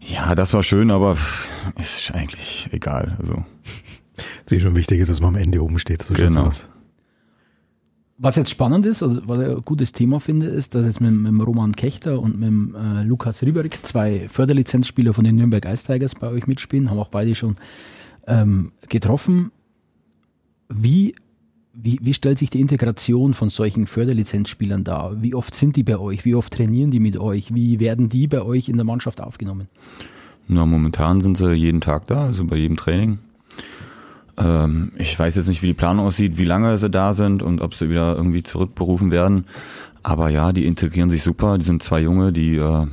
Ja, 0.02 0.34
das 0.34 0.54
war 0.54 0.64
schön, 0.64 0.90
aber 0.90 1.18
ist 1.80 2.12
eigentlich 2.16 2.70
egal. 2.72 3.16
Also. 3.20 3.44
Sie 4.48 4.60
schon 4.60 4.76
wichtig 4.76 5.00
ist, 5.00 5.10
dass 5.10 5.22
man 5.22 5.36
am 5.36 5.42
Ende 5.42 5.64
oben 5.64 5.78
steht. 5.78 6.02
So 6.02 6.16
genau. 6.16 6.46
aus. 6.46 6.68
Was 8.22 8.36
jetzt 8.36 8.50
spannend 8.50 8.86
ist, 8.86 9.02
also 9.02 9.22
was 9.28 9.42
ich 9.42 9.48
ein 9.48 9.62
gutes 9.64 9.94
Thema 9.94 10.20
finde, 10.20 10.48
ist, 10.48 10.76
dass 10.76 10.86
jetzt 10.86 11.00
mit, 11.00 11.14
mit 11.14 11.48
Roman 11.48 11.74
Kechter 11.74 12.20
und 12.20 12.38
mit 12.38 12.76
äh, 12.76 13.04
Lukas 13.04 13.42
Rieberig 13.42 13.82
zwei 13.84 14.28
Förderlizenzspieler 14.28 15.14
von 15.14 15.24
den 15.24 15.38
Nürnberg 15.38 15.66
Ice 15.66 15.86
Tigers 15.86 16.16
bei 16.16 16.28
euch 16.28 16.46
mitspielen, 16.46 16.90
haben 16.90 17.00
auch 17.00 17.08
beide 17.08 17.34
schon 17.34 17.56
ähm, 18.28 18.74
getroffen. 18.90 19.52
Wie 20.68 21.16
wie, 21.82 22.00
wie 22.02 22.14
stellt 22.14 22.38
sich 22.38 22.50
die 22.50 22.60
Integration 22.60 23.34
von 23.34 23.50
solchen 23.50 23.88
Förderlizenzspielern 23.88 24.84
dar? 24.84 25.22
Wie 25.22 25.34
oft 25.34 25.56
sind 25.56 25.76
die 25.76 25.84
bei 25.84 25.98
euch? 25.98 26.26
Wie 26.26 26.36
oft 26.36 26.52
trainieren 26.52 26.92
die 26.92 27.00
mit 27.00 27.18
euch? 27.18 27.54
Wie 27.54 27.80
werden 27.80 28.10
die 28.10 28.28
bei 28.28 28.42
euch 28.42 28.68
in 28.68 28.76
der 28.76 28.86
Mannschaft 28.86 29.22
aufgenommen? 29.22 29.70
Na, 30.48 30.66
momentan 30.66 31.22
sind 31.22 31.38
sie 31.38 31.54
jeden 31.54 31.80
Tag 31.80 32.08
da, 32.08 32.26
also 32.26 32.44
bei 32.44 32.58
jedem 32.58 32.76
Training. 32.76 33.20
Ähm, 34.40 34.94
ich 34.98 35.18
weiß 35.18 35.36
jetzt 35.36 35.48
nicht, 35.48 35.62
wie 35.62 35.68
die 35.68 35.74
Planung 35.74 36.06
aussieht, 36.06 36.38
wie 36.38 36.46
lange 36.46 36.78
sie 36.78 36.90
da 36.90 37.14
sind 37.14 37.44
und 37.44 37.62
ob 37.62 37.76
sie 37.76 37.90
wieder 37.90 38.16
irgendwie 38.16 38.44
zurückberufen 38.44 39.12
werden. 39.12 39.46
Aber 40.02 40.30
ja, 40.30 40.54
die 40.54 40.66
integrieren 40.66 41.10
sich 41.10 41.24
super. 41.24 41.58
Die 41.58 41.66
sind 41.66 41.84
zwei 41.84 42.02
Junge, 42.02 42.32
die, 42.32 42.56
äh, 42.56 42.88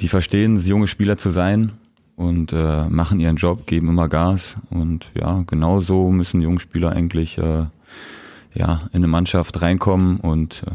die 0.00 0.08
verstehen 0.08 0.56
es, 0.56 0.68
junge 0.68 0.88
Spieler 0.88 1.16
zu 1.16 1.30
sein 1.30 1.72
und 2.16 2.52
äh, 2.52 2.86
machen 2.88 3.18
ihren 3.18 3.36
Job, 3.36 3.66
geben 3.66 3.88
immer 3.88 4.08
Gas 4.08 4.56
und 4.68 5.10
ja, 5.18 5.42
genau 5.46 5.80
so 5.80 6.10
müssen 6.10 6.42
junge 6.42 6.60
Spieler 6.60 6.92
eigentlich 6.92 7.38
äh, 7.38 7.64
ja 8.52 8.80
in 8.92 8.96
eine 8.96 9.06
Mannschaft 9.06 9.62
reinkommen 9.62 10.20
und 10.20 10.62
äh, 10.66 10.70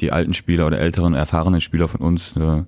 die 0.00 0.10
alten 0.10 0.32
Spieler 0.32 0.66
oder 0.66 0.78
älteren 0.78 1.12
erfahrenen 1.12 1.60
Spieler 1.60 1.86
von 1.86 2.00
uns 2.00 2.34
äh, 2.36 2.62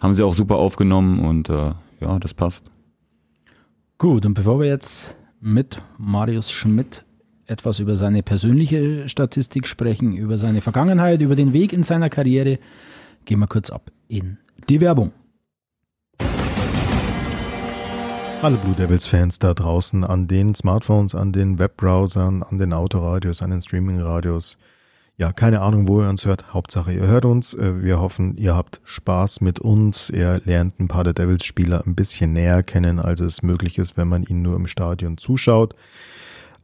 haben 0.00 0.14
sie 0.14 0.24
auch 0.24 0.34
super 0.34 0.56
aufgenommen 0.56 1.20
und 1.20 1.48
äh, 1.50 1.72
ja, 2.00 2.18
das 2.18 2.34
passt. 2.34 2.64
Gut, 3.98 4.26
und 4.26 4.34
bevor 4.34 4.58
wir 4.58 4.66
jetzt 4.66 5.14
mit 5.42 5.82
Marius 5.98 6.52
Schmidt 6.52 7.04
etwas 7.46 7.80
über 7.80 7.96
seine 7.96 8.22
persönliche 8.22 9.08
Statistik 9.08 9.66
sprechen, 9.66 10.16
über 10.16 10.38
seine 10.38 10.60
Vergangenheit, 10.60 11.20
über 11.20 11.34
den 11.34 11.52
Weg 11.52 11.72
in 11.72 11.82
seiner 11.82 12.08
Karriere, 12.08 12.60
gehen 13.24 13.40
wir 13.40 13.48
kurz 13.48 13.68
ab 13.70 13.90
in 14.08 14.38
die 14.70 14.80
Werbung. 14.80 15.10
Alle 18.40 18.56
Blue 18.56 18.74
Devils-Fans 18.74 19.40
da 19.40 19.52
draußen 19.52 20.04
an 20.04 20.28
den 20.28 20.54
Smartphones, 20.54 21.14
an 21.14 21.32
den 21.32 21.58
Webbrowsern, 21.58 22.42
an 22.42 22.58
den 22.58 22.72
Autoradios, 22.72 23.42
an 23.42 23.50
den 23.50 23.62
Streamingradios. 23.62 24.58
Ja, 25.18 25.32
keine 25.32 25.60
Ahnung, 25.60 25.88
wo 25.88 26.00
ihr 26.00 26.08
uns 26.08 26.24
hört. 26.24 26.54
Hauptsache, 26.54 26.92
ihr 26.92 27.06
hört 27.06 27.24
uns. 27.24 27.54
Äh, 27.54 27.82
wir 27.82 28.00
hoffen, 28.00 28.36
ihr 28.36 28.54
habt 28.54 28.80
Spaß 28.84 29.40
mit 29.40 29.60
uns. 29.60 30.10
Ihr 30.10 30.40
lernt 30.44 30.80
ein 30.80 30.88
paar 30.88 31.04
der 31.04 31.12
Devils-Spieler 31.12 31.84
ein 31.86 31.94
bisschen 31.94 32.32
näher 32.32 32.62
kennen, 32.62 32.98
als 32.98 33.20
es 33.20 33.42
möglich 33.42 33.78
ist, 33.78 33.96
wenn 33.96 34.08
man 34.08 34.22
ihnen 34.24 34.42
nur 34.42 34.56
im 34.56 34.66
Stadion 34.66 35.18
zuschaut. 35.18 35.74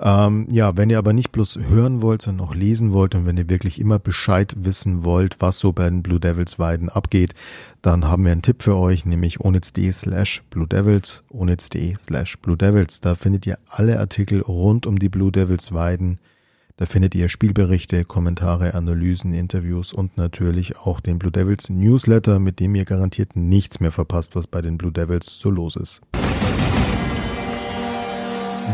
Ähm, 0.00 0.46
ja, 0.50 0.76
wenn 0.76 0.90
ihr 0.90 0.98
aber 0.98 1.12
nicht 1.12 1.32
bloß 1.32 1.58
hören 1.58 2.02
wollt, 2.02 2.22
sondern 2.22 2.46
auch 2.46 2.54
lesen 2.54 2.92
wollt 2.92 3.16
und 3.16 3.26
wenn 3.26 3.36
ihr 3.36 3.48
wirklich 3.48 3.80
immer 3.80 3.98
Bescheid 3.98 4.54
wissen 4.56 5.04
wollt, 5.04 5.40
was 5.40 5.58
so 5.58 5.72
bei 5.72 5.88
den 5.88 6.04
Blue 6.04 6.20
Devils 6.20 6.58
Weiden 6.58 6.88
abgeht, 6.88 7.34
dann 7.82 8.04
haben 8.06 8.24
wir 8.24 8.30
einen 8.30 8.42
Tipp 8.42 8.62
für 8.62 8.76
euch, 8.76 9.04
nämlich 9.06 9.40
onitz.de 9.40 9.90
slash 9.90 10.44
Blue 10.50 10.68
Devils, 10.68 11.24
onitz.de 11.30 11.96
slash 11.98 12.38
Blue 12.38 12.56
Devils. 12.56 13.00
Da 13.00 13.16
findet 13.16 13.46
ihr 13.46 13.58
alle 13.68 13.98
Artikel 13.98 14.40
rund 14.40 14.86
um 14.86 15.00
die 15.00 15.08
Blue 15.08 15.32
Devils 15.32 15.72
Weiden. 15.72 16.20
Da 16.80 16.86
findet 16.86 17.16
ihr 17.16 17.28
Spielberichte, 17.28 18.04
Kommentare, 18.04 18.74
Analysen, 18.74 19.32
Interviews 19.32 19.92
und 19.92 20.16
natürlich 20.16 20.76
auch 20.76 21.00
den 21.00 21.18
Blue 21.18 21.32
Devils 21.32 21.70
Newsletter, 21.70 22.38
mit 22.38 22.60
dem 22.60 22.76
ihr 22.76 22.84
garantiert 22.84 23.34
nichts 23.34 23.80
mehr 23.80 23.90
verpasst, 23.90 24.36
was 24.36 24.46
bei 24.46 24.62
den 24.62 24.78
Blue 24.78 24.92
Devils 24.92 25.40
so 25.40 25.50
los 25.50 25.74
ist. 25.74 26.02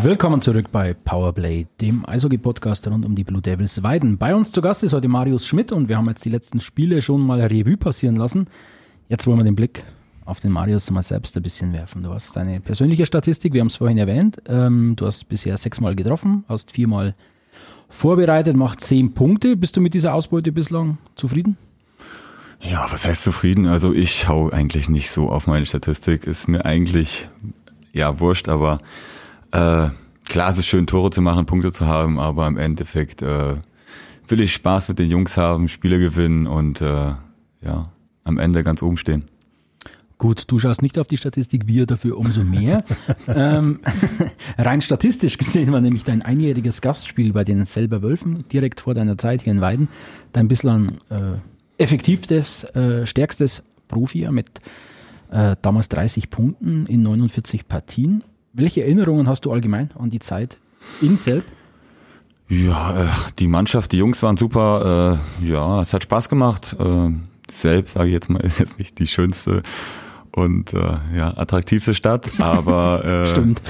Willkommen 0.03 0.43
zurück 0.43 0.67
bei 0.71 0.93
Powerplay, 0.93 1.67
dem 1.81 2.07
Eishockey-Podcast 2.07 2.87
rund 2.89 3.07
um 3.07 3.15
die 3.15 3.25
Blue 3.25 3.41
Devils 3.41 3.83
Weiden. 3.83 4.19
Bei 4.19 4.35
uns 4.35 4.53
zu 4.53 4.61
Gast 4.61 4.83
ist 4.83 4.93
heute 4.93 5.09
Marius 5.09 5.47
Schmidt 5.47 5.73
und 5.73 5.89
wir 5.89 5.97
haben 5.97 6.09
jetzt 6.09 6.27
die 6.27 6.31
letzten 6.31 6.61
Spiele 6.61 7.01
schon 7.01 7.27
mal 7.27 7.41
Revue 7.41 7.79
passieren 7.79 8.17
lassen. 8.17 8.49
Jetzt 9.09 9.27
wollen 9.27 9.39
wir 9.39 9.45
den 9.45 9.57
Blick 9.57 9.83
auf 10.27 10.41
den 10.41 10.53
Marius 10.53 10.91
mal 10.91 11.03
selbst 11.03 11.35
ein 11.39 11.43
bisschen 11.43 11.73
werfen. 11.73 12.03
Du 12.03 12.11
hast 12.11 12.37
deine 12.37 12.61
persönliche 12.61 13.07
Statistik, 13.07 13.55
wir 13.55 13.63
haben 13.63 13.69
es 13.69 13.77
vorhin 13.77 13.97
erwähnt. 13.97 14.43
Ähm, 14.47 14.93
du 14.95 15.07
hast 15.07 15.27
bisher 15.27 15.57
sechsmal 15.57 15.97
getroffen, 15.97 16.45
hast 16.49 16.71
viermal 16.71 17.15
vorbereitet, 17.89 18.57
macht 18.57 18.81
zehn 18.81 19.15
Punkte. 19.15 19.57
Bist 19.57 19.77
du 19.77 19.81
mit 19.81 19.95
dieser 19.95 20.15
Ausbeute 20.15 20.53
bislang 20.53 20.99
zufrieden? 21.15 21.57
Ja, 22.61 22.87
was 22.91 23.05
heißt 23.05 23.23
zufrieden? 23.23 23.67
Also 23.67 23.93
ich 23.93 24.21
schaue 24.21 24.53
eigentlich 24.53 24.89
nicht 24.89 25.11
so 25.11 25.29
auf 25.29 25.47
meine 25.47 25.67
Statistik. 25.67 26.27
Ist 26.27 26.49
mir 26.49 26.65
eigentlich 26.65 27.29
ja 27.93 28.19
wurscht, 28.21 28.49
aber 28.49 28.79
äh, 29.53 29.89
klar, 30.25 30.51
es 30.51 30.59
ist 30.59 30.67
schön, 30.67 30.87
Tore 30.87 31.11
zu 31.11 31.23
machen, 31.23 31.47
Punkte 31.47 31.73
zu 31.73 31.87
haben, 31.87 32.19
aber 32.19 32.47
im 32.47 32.57
Endeffekt 32.57 33.23
äh, 33.23 33.57
will 34.29 34.41
ich 34.41 34.55
Spaß 34.55 34.89
mit 34.89 34.99
den 34.99 35.11
Jungs 35.11 35.37
haben, 35.37 35.69
Spiele 35.69 35.99
gewinnen 35.99 36.47
und 36.47 36.81
äh, 36.81 37.13
ja, 37.63 37.93
am 38.25 38.39
Ende 38.39 38.65
ganz 38.65 38.83
oben 38.83 38.97
stehen. 38.97 39.27
Gut, 40.19 40.45
du 40.47 40.59
schaust 40.59 40.81
nicht 40.81 40.99
auf 40.99 41.09
die 41.09 41.17
Statistik, 41.17 41.67
wir 41.67 41.87
dafür 41.87 42.17
umso 42.17 42.45
mehr. 42.45 42.85
ähm, 43.27 43.81
rein 44.59 44.81
statistisch 44.81 45.39
gesehen 45.39 45.73
war 45.73 45.81
nämlich 45.81 46.05
dein 46.05 46.23
einjähriges 46.23 46.81
Gastspiel 46.81 47.33
bei 47.33 47.45
den 47.45 47.65
Selber 47.65 48.03
Wölfen 48.03 48.45
direkt 48.49 48.81
vor 48.81 48.95
deiner 48.95 49.19
Zeit 49.19 49.43
hier 49.43 49.53
in 49.53 49.61
Weiden 49.61 49.89
dein 50.33 50.49
bislang 50.49 50.93
äh, 51.11 51.39
effektivstes, 51.79 52.65
äh, 52.75 53.07
stärkstes 53.07 53.65
Profi 53.89 54.29
mit 54.31 54.61
äh, 55.31 55.57
damals 55.63 55.89
30 55.89 56.31
Punkten 56.31 56.87
in 56.87 57.03
49 57.03 57.67
Partien. 57.67 58.23
Welche 58.53 58.83
Erinnerungen 58.83 59.29
hast 59.29 59.45
du 59.45 59.53
allgemein 59.53 59.91
an 59.99 60.11
die 60.11 60.21
Zeit 60.21 60.59
in 61.01 61.17
Selb? 61.17 61.45
Ja, 62.49 63.05
äh, 63.05 63.09
die 63.39 63.49
Mannschaft, 63.49 63.93
die 63.93 63.99
Jungs 63.99 64.23
waren 64.23 64.37
super. 64.37 65.19
Äh, 65.43 65.47
ja, 65.49 65.83
es 65.83 65.93
hat 65.93 66.05
Spaß 66.05 66.29
gemacht. 66.29 66.77
Äh, 66.79 67.11
Selb, 67.53 67.89
sage 67.89 68.09
ich 68.09 68.15
jetzt 68.15 68.31
mal, 68.31 68.41
ist 68.45 68.61
jetzt 68.61 68.79
nicht 68.79 68.99
die 68.99 69.07
schönste 69.07 69.63
und 70.35 70.73
äh, 70.73 70.99
ja 71.17 71.37
attraktivste 71.37 71.95
Stadt, 71.95 72.29
aber 72.41 73.05
äh, 73.25 73.27
stimmt. 73.27 73.63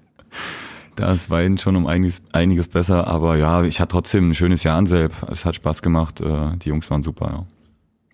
da 0.96 1.12
ist 1.12 1.30
Wein 1.30 1.58
schon 1.58 1.76
um 1.76 1.86
einiges, 1.86 2.22
einiges 2.32 2.68
besser. 2.68 3.06
Aber 3.06 3.36
ja, 3.36 3.62
ich 3.62 3.80
hatte 3.80 3.92
trotzdem 3.92 4.30
ein 4.30 4.34
schönes 4.34 4.62
Jahr 4.62 4.78
in 4.78 4.86
Selb. 4.86 5.12
Es 5.30 5.44
hat 5.44 5.54
Spaß 5.54 5.82
gemacht. 5.82 6.20
Äh, 6.20 6.56
die 6.58 6.70
Jungs 6.70 6.90
waren 6.90 7.02
super. 7.02 7.26
Ja. 7.26 7.46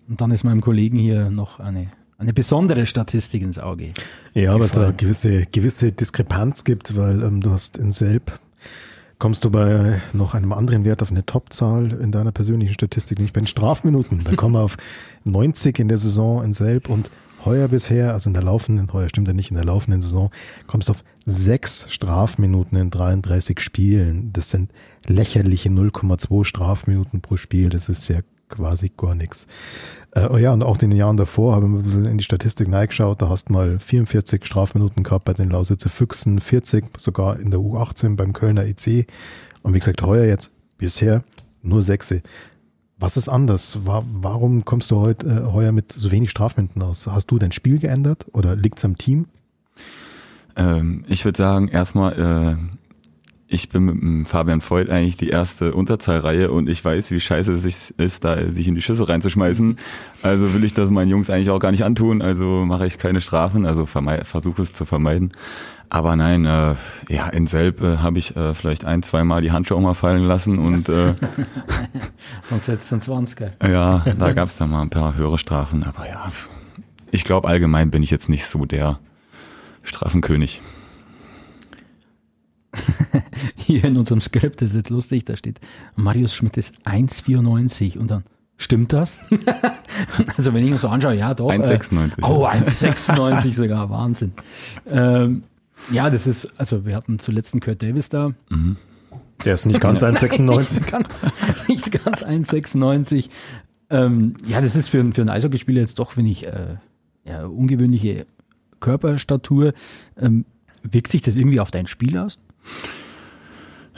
Und 0.07 0.21
dann 0.21 0.31
ist 0.31 0.43
meinem 0.43 0.61
Kollegen 0.61 0.97
hier 0.97 1.29
noch 1.29 1.59
eine 1.59 1.87
eine 2.17 2.31
besondere 2.31 2.85
Statistik 2.85 3.41
ins 3.41 3.59
Auge. 3.59 3.91
Ja, 4.33 4.53
weil 4.53 4.67
es 4.67 4.71
da 4.71 4.91
gewisse, 4.91 5.45
gewisse 5.47 5.91
Diskrepanz 5.91 6.63
gibt, 6.63 6.95
weil 6.95 7.21
ähm, 7.21 7.41
du 7.41 7.51
hast 7.51 7.75
in 7.75 7.91
Selb 7.91 8.39
kommst 9.19 9.45
du 9.45 9.49
bei 9.49 10.01
noch 10.13 10.33
einem 10.33 10.51
anderen 10.51 10.83
Wert 10.85 11.01
auf 11.01 11.11
eine 11.11 11.25
Topzahl 11.25 11.91
in 11.91 12.11
deiner 12.11 12.31
persönlichen 12.31 12.73
Statistik, 12.73 13.19
nicht 13.19 13.33
bei 13.33 13.41
den 13.41 13.47
Strafminuten. 13.47 14.23
Da 14.23 14.35
kommen 14.35 14.55
wir 14.55 14.61
auf 14.61 14.77
90 15.23 15.79
in 15.79 15.87
der 15.87 15.97
Saison 15.97 16.43
in 16.43 16.53
Selb 16.53 16.89
und 16.89 17.09
heuer 17.45 17.67
bisher, 17.67 18.13
also 18.13 18.29
in 18.29 18.33
der 18.33 18.43
laufenden, 18.43 18.91
heuer 18.91 19.09
stimmt 19.09 19.27
ja 19.27 19.33
nicht, 19.33 19.51
in 19.51 19.55
der 19.55 19.65
laufenden 19.65 20.01
Saison, 20.01 20.31
kommst 20.67 20.89
du 20.89 20.91
auf 20.91 21.03
sechs 21.25 21.87
Strafminuten 21.89 22.77
in 22.77 22.89
33 22.89 23.59
Spielen. 23.59 24.31
Das 24.33 24.49
sind 24.49 24.71
lächerliche 25.07 25.69
0,2 25.69 26.43
Strafminuten 26.43 27.21
pro 27.21 27.37
Spiel. 27.37 27.69
Das 27.69 27.89
ist 27.89 28.07
ja 28.07 28.19
quasi 28.49 28.91
gar 28.95 29.15
nichts. 29.15 29.47
Äh, 30.11 30.27
oh 30.29 30.37
ja, 30.37 30.53
und 30.53 30.63
auch 30.63 30.75
in 30.81 30.91
den 30.91 30.97
Jahren 30.97 31.17
davor 31.17 31.55
haben 31.55 31.73
wir 31.73 31.79
ein 31.79 31.83
bisschen 31.83 32.05
in 32.05 32.17
die 32.17 32.23
Statistik 32.23 32.71
reingeschaut. 32.71 33.21
Da 33.21 33.29
hast 33.29 33.49
du 33.49 33.53
mal 33.53 33.79
44 33.79 34.45
Strafminuten 34.45 35.03
gehabt 35.03 35.25
bei 35.25 35.33
den 35.33 35.49
Lausitzer 35.49 35.89
Füchsen, 35.89 36.39
40 36.39 36.99
sogar 36.99 37.39
in 37.39 37.51
der 37.51 37.59
U18 37.59 38.15
beim 38.15 38.33
Kölner 38.33 38.65
EC. 38.65 39.07
Und 39.63 39.73
wie 39.73 39.79
gesagt, 39.79 40.01
heuer 40.03 40.25
jetzt 40.25 40.51
bisher 40.77 41.23
nur 41.61 41.81
sechs. 41.81 42.13
Was 42.97 43.17
ist 43.17 43.27
anders? 43.27 43.79
Warum 43.83 44.63
kommst 44.63 44.89
du 44.89 44.97
heute, 44.97 45.27
äh, 45.27 45.51
heuer 45.51 45.73
mit 45.73 45.91
so 45.91 46.11
wenig 46.11 46.29
Strafminuten 46.29 46.81
aus? 46.81 47.07
Hast 47.07 47.27
du 47.27 47.37
dein 47.37 47.51
Spiel 47.51 47.77
geändert 47.79 48.25
oder 48.31 48.55
liegt 48.55 48.77
es 48.77 48.85
am 48.85 48.97
Team? 48.97 49.25
Ähm, 50.55 51.03
ich 51.09 51.25
würde 51.25 51.37
sagen, 51.37 51.67
erstmal, 51.67 52.57
äh, 52.57 52.75
ich 53.47 53.67
bin 53.67 53.83
mit 53.83 54.01
dem 54.01 54.25
Fabian 54.25 54.61
Voigt 54.61 54.89
eigentlich 54.89 55.17
die 55.17 55.27
erste 55.27 55.75
Unterzahlreihe 55.75 56.49
und 56.49 56.69
ich 56.69 56.83
weiß, 56.83 57.11
wie 57.11 57.19
scheiße 57.19 57.51
es 57.51 57.91
ist, 57.91 58.23
da 58.23 58.49
sich 58.49 58.67
in 58.67 58.75
die 58.75 58.81
Schüsse 58.81 59.09
reinzuschmeißen. 59.09 59.77
Also 60.23 60.53
will 60.53 60.63
ich 60.63 60.73
das 60.73 60.89
meinen 60.89 61.09
Jungs 61.09 61.29
eigentlich 61.29 61.49
auch 61.49 61.59
gar 61.59 61.71
nicht 61.71 61.83
antun, 61.83 62.21
also 62.21 62.65
mache 62.65 62.87
ich 62.87 62.97
keine 62.97 63.19
Strafen, 63.19 63.65
also 63.65 63.85
versuche 63.85 64.61
es 64.61 64.71
zu 64.71 64.85
vermeiden. 64.85 65.33
Aber 65.89 66.15
nein, 66.15 66.45
äh, 66.45 66.75
ja, 67.09 67.29
in 67.29 67.47
Selb 67.47 67.81
äh, 67.81 67.97
habe 67.97 68.19
ich 68.19 68.35
äh, 68.35 68.53
vielleicht 68.53 68.85
ein, 68.85 69.03
zweimal 69.03 69.41
die 69.41 69.51
Handschuhe 69.51 69.77
auch 69.77 69.81
mal 69.81 69.93
fallen 69.93 70.23
lassen 70.23 70.57
und 70.57 70.89
äh, 70.89 71.13
Sonst 72.49 72.65
setzt 72.65 72.91
dann 72.91 73.01
20 73.01 73.51
Ja, 73.63 73.99
da 74.17 74.33
gab 74.33 74.47
es 74.47 74.57
dann 74.57 74.71
mal 74.71 74.81
ein 74.81 74.89
paar 74.89 75.15
höhere 75.15 75.37
Strafen, 75.37 75.83
aber 75.83 76.07
ja, 76.07 76.31
ich 77.11 77.23
glaube 77.23 77.47
allgemein 77.47 77.91
bin 77.91 78.03
ich 78.03 78.11
jetzt 78.11 78.29
nicht 78.29 78.45
so 78.45 78.65
der 78.65 78.99
Strafenkönig. 79.83 80.61
Hier 83.55 83.85
in 83.85 83.97
unserem 83.97 84.21
Skript 84.21 84.61
ist 84.61 84.75
jetzt 84.75 84.89
lustig, 84.89 85.25
da 85.25 85.37
steht 85.37 85.59
Marius 85.95 86.33
Schmidt 86.33 86.57
ist 86.57 86.75
1,94 86.85 87.97
und 87.97 88.11
dann 88.11 88.23
stimmt 88.57 88.93
das? 88.93 89.17
also 90.37 90.53
wenn 90.53 90.65
ich 90.65 90.71
mir 90.71 90.77
so 90.77 90.89
anschaue, 90.89 91.15
ja 91.15 91.33
doch. 91.33 91.49
1,96. 91.49 92.19
Äh, 92.19 92.23
oh, 92.23 92.45
1,96 92.47 93.53
sogar, 93.53 93.89
Wahnsinn. 93.89 94.33
Ähm, 94.87 95.43
ja, 95.91 96.09
das 96.09 96.27
ist, 96.27 96.59
also 96.59 96.85
wir 96.85 96.95
hatten 96.95 97.19
zuletzt 97.19 97.53
einen 97.53 97.61
Kurt 97.61 97.81
Davis 97.81 98.09
da. 98.09 98.31
Mhm. 98.49 98.77
Der 99.43 99.53
ist 99.53 99.65
nicht 99.65 99.81
ganz 99.81 100.01
1,96. 100.03 100.73
nicht 100.79 100.87
ganz, 100.87 101.25
nicht 101.67 101.91
ganz 102.03 102.23
1,96. 102.23 103.29
Ähm, 103.89 104.35
ja, 104.47 104.61
das 104.61 104.75
ist 104.75 104.89
für, 104.89 105.03
für 105.13 105.21
einen 105.21 105.29
Eishockeyspieler 105.29 105.81
jetzt 105.81 105.99
doch, 105.99 106.13
finde 106.13 106.31
ich, 106.31 106.45
äh, 106.45 106.77
ja, 107.25 107.45
ungewöhnliche 107.45 108.25
Körperstatur. 108.79 109.73
Ähm, 110.17 110.45
wirkt 110.83 111.11
sich 111.11 111.21
das 111.21 111.35
irgendwie 111.35 111.59
auf 111.59 111.71
dein 111.71 111.87
Spiel 111.87 112.17
aus? 112.17 112.41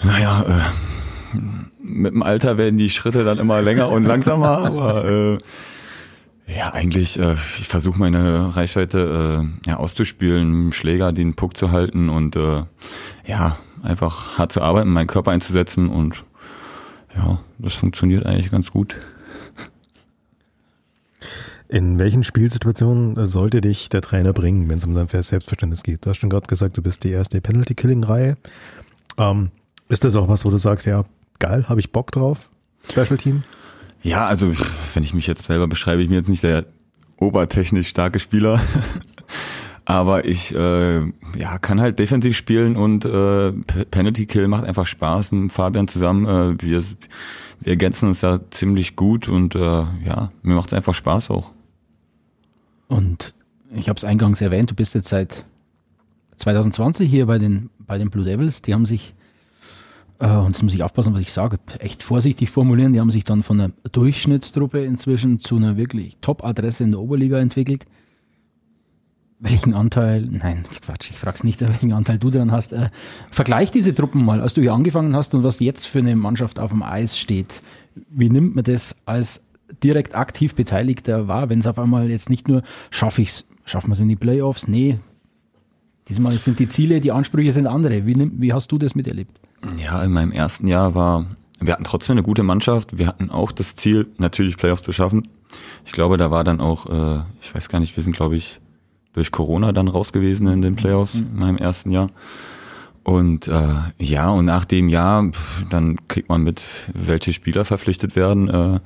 Naja, 0.04 0.44
äh, 0.44 1.38
mit 1.82 2.14
dem 2.14 2.24
Alter 2.24 2.58
werden 2.58 2.78
die 2.78 2.90
Schritte 2.90 3.24
dann 3.24 3.38
immer 3.38 3.62
länger 3.62 3.90
und 3.90 4.04
langsamer, 4.04 4.60
aber 4.60 5.06
äh, 5.06 5.38
ja, 6.48 6.74
eigentlich, 6.74 7.20
äh, 7.20 7.34
ich 7.60 7.68
versuche 7.68 8.00
meine 8.00 8.56
Reichweite 8.56 9.44
äh, 9.66 9.70
ja, 9.70 9.78
auszuspielen, 9.78 10.72
Schläger 10.72 11.12
den 11.12 11.36
Puck 11.36 11.58
zu 11.58 11.72
halten 11.72 12.10
und 12.10 12.36
äh, 12.36 12.64
ja, 13.26 13.58
einfach 13.84 14.38
hart 14.38 14.52
zu 14.52 14.62
arbeiten, 14.62 14.90
meinen 14.90 15.08
Körper 15.08 15.32
einzusetzen 15.32 15.90
und 15.90 16.24
ja, 17.16 17.40
das 17.60 17.74
funktioniert 17.74 18.26
eigentlich 18.26 18.52
ganz 18.52 18.72
gut. 18.72 18.96
In 21.70 22.00
welchen 22.00 22.24
Spielsituationen 22.24 23.18
äh, 23.18 23.28
sollte 23.28 23.60
dich 23.60 23.90
der 23.90 24.02
Trainer 24.02 24.32
bringen, 24.32 24.70
wenn 24.70 24.78
es 24.78 24.86
um 24.86 24.96
dein 24.96 25.08
Selbstverständnis 25.08 25.84
geht? 25.84 26.06
Du 26.06 26.10
hast 26.10 26.18
schon 26.18 26.30
gerade 26.30 26.48
gesagt, 26.48 26.78
du 26.78 26.82
bist 26.82 27.04
die 27.04 27.12
erste 27.12 27.42
Penalty-Killing-Reihe. 27.42 28.38
Ähm, 29.18 29.52
ist 29.90 30.06
das 30.06 30.16
auch 30.16 30.30
was, 30.30 30.46
wo 30.46 30.50
du 30.50 30.58
sagst, 30.58 30.86
ja, 30.86 31.04
geil, 31.40 31.68
habe 31.68 31.82
ich 31.82 31.92
Bock 31.92 32.12
drauf? 32.12 32.50
Special 32.90 33.18
Team? 33.18 33.44
Ja, 34.04 34.28
also 34.28 34.52
wenn 34.94 35.04
ich 35.04 35.14
mich 35.14 35.28
jetzt 35.28 35.46
selber 35.46 35.68
beschreibe, 35.68 36.02
ich 36.02 36.08
bin 36.08 36.18
jetzt 36.18 36.30
nicht 36.30 36.44
der 36.44 36.66
obertechnisch 37.18 37.88
starke 37.88 38.20
Spieler, 38.20 38.60
aber 39.86 40.26
ich 40.26 40.54
äh, 40.54 41.00
ja, 41.00 41.58
kann 41.60 41.82
halt 41.82 42.00
defensiv 42.00 42.38
spielen 42.38 42.76
und 42.76 43.06
äh, 43.06 43.52
Penalty 43.92 44.26
Kill 44.26 44.48
macht 44.48 44.66
einfach 44.66 44.86
Spaß 44.86 45.32
mit 45.32 45.52
Fabian 45.52 45.88
zusammen. 45.88 46.26
Äh, 46.26 46.62
wir, 46.62 46.84
wir 47.62 47.72
ergänzen 47.72 48.08
uns 48.08 48.20
da 48.20 48.40
ziemlich 48.52 48.96
gut 48.96 49.28
und 49.28 49.56
äh, 49.56 49.60
ja, 49.60 50.32
mir 50.44 50.56
macht 50.56 50.68
es 50.68 50.74
einfach 50.74 50.94
Spaß 50.94 51.30
auch. 51.32 51.52
Und 52.88 53.36
ich 53.74 53.90
habe 53.90 53.98
es 53.98 54.04
eingangs 54.04 54.42
erwähnt, 54.42 54.72
du 54.72 54.76
bist 54.76 54.96
jetzt 54.96 55.10
seit 55.10 55.46
2020 56.38 57.10
hier 57.10 57.26
bei 57.26 57.38
den, 57.38 57.70
bei 57.80 57.98
den 57.98 58.10
Blue 58.10 58.24
Devils. 58.24 58.62
Die 58.62 58.74
haben 58.74 58.86
sich, 58.86 59.14
und 60.20 60.48
jetzt 60.48 60.64
muss 60.64 60.74
ich 60.74 60.82
aufpassen, 60.82 61.14
was 61.14 61.22
ich 61.22 61.32
sage, 61.32 61.60
echt 61.80 62.02
vorsichtig 62.02 62.50
formulieren, 62.50 62.94
die 62.94 63.00
haben 63.00 63.12
sich 63.12 63.24
dann 63.24 63.44
von 63.44 63.60
einer 63.60 63.74
Durchschnittstruppe 63.92 64.84
inzwischen 64.84 65.40
zu 65.40 65.58
einer 65.58 65.78
wirklich 65.78 66.18
Top-Adresse 66.22 66.84
in 66.84 66.92
der 66.92 67.00
Oberliga 67.00 67.38
entwickelt. 67.40 67.86
Welchen 69.40 69.76
Anteil, 69.76 70.28
nein, 70.28 70.64
Quatsch, 70.82 71.12
ich 71.12 71.20
frage 71.20 71.36
es 71.36 71.44
nicht, 71.44 71.62
welchen 71.68 71.94
Anteil 71.94 72.18
du 72.18 72.32
daran 72.32 72.52
hast. 72.52 72.74
Äh, 72.74 72.90
vergleich 73.30 73.70
diese 73.70 73.94
Truppen 73.94 74.26
mal, 74.26 74.42
als 74.42 74.56
du 74.56 74.62
hier 74.62 74.74
angefangen 74.74 75.16
hast 75.16 75.36
und 75.36 75.44
was 75.44 75.60
jetzt 75.60 75.86
für 75.86 76.00
eine 76.00 76.16
Mannschaft 76.16 76.60
auf 76.60 76.72
dem 76.72 76.82
Eis 76.82 77.20
steht. 77.20 77.62
Wie 78.10 78.30
nimmt 78.30 78.56
man 78.56 78.64
das 78.64 78.96
als 79.06 79.44
direkt 79.84 80.16
aktiv 80.16 80.56
Beteiligter 80.56 81.28
war, 81.28 81.50
wenn 81.50 81.60
es 81.60 81.68
auf 81.68 81.78
einmal 81.78 82.10
jetzt 82.10 82.32
nicht 82.32 82.48
nur, 82.48 82.64
schaffe 82.90 83.22
ich 83.22 83.30
es, 83.30 83.46
schaffen 83.66 83.90
wir 83.90 83.94
es 83.94 84.00
in 84.00 84.10
die 84.10 84.16
Playoffs? 84.16 84.68
Nee, 84.68 84.98
diesmal 86.10 86.40
sind 86.40 86.58
die 86.58 86.68
Ziele, 86.68 87.02
die 87.02 87.12
Ansprüche 87.12 87.52
sind 87.52 87.68
andere. 87.68 88.08
Wie, 88.08 88.16
wie 88.16 88.54
hast 88.54 88.72
du 88.72 88.80
das 88.80 88.96
miterlebt? 88.96 89.40
Ja, 89.76 90.02
in 90.04 90.12
meinem 90.12 90.32
ersten 90.32 90.68
Jahr 90.68 90.96
war, 90.96 91.26
wir 91.60 91.74
hatten 91.74 91.84
trotzdem 91.84 92.14
eine 92.14 92.24
gute 92.24 92.44
Mannschaft. 92.44 92.98
Wir 92.98 93.08
hatten 93.08 93.30
auch 93.30 93.52
das 93.52 93.76
Ziel, 93.76 94.08
natürlich 94.18 94.58
Playoffs 94.58 94.84
zu 94.84 94.94
schaffen. 94.94 95.28
Ich 95.86 95.92
glaube, 95.92 96.18
da 96.18 96.32
war 96.32 96.44
dann 96.44 96.60
auch, 96.60 96.86
äh, 96.88 97.22
ich 97.42 97.54
weiß 97.54 97.70
gar 97.70 97.80
nicht, 97.80 97.96
wir 97.96 98.04
sind, 98.04 98.16
glaube 98.16 98.36
ich, 98.36 98.60
durch 99.14 99.32
Corona 99.32 99.72
dann 99.72 99.88
raus 99.88 100.14
gewesen 100.14 100.48
in 100.48 100.62
den 100.62 100.76
Playoffs 100.76 101.16
mhm. 101.16 101.28
in 101.28 101.40
meinem 101.40 101.58
ersten 101.58 101.92
Jahr. 101.92 102.10
Und 103.04 103.48
äh, 103.48 103.64
ja, 103.98 104.30
und 104.30 104.46
nach 104.46 104.66
dem 104.66 104.90
Jahr, 104.90 105.32
dann 105.70 105.98
kriegt 106.08 106.28
man 106.28 106.44
mit, 106.44 106.64
welche 106.94 107.32
Spieler 107.32 107.64
verpflichtet 107.64 108.16
werden. 108.16 108.50
Äh, 108.50 108.80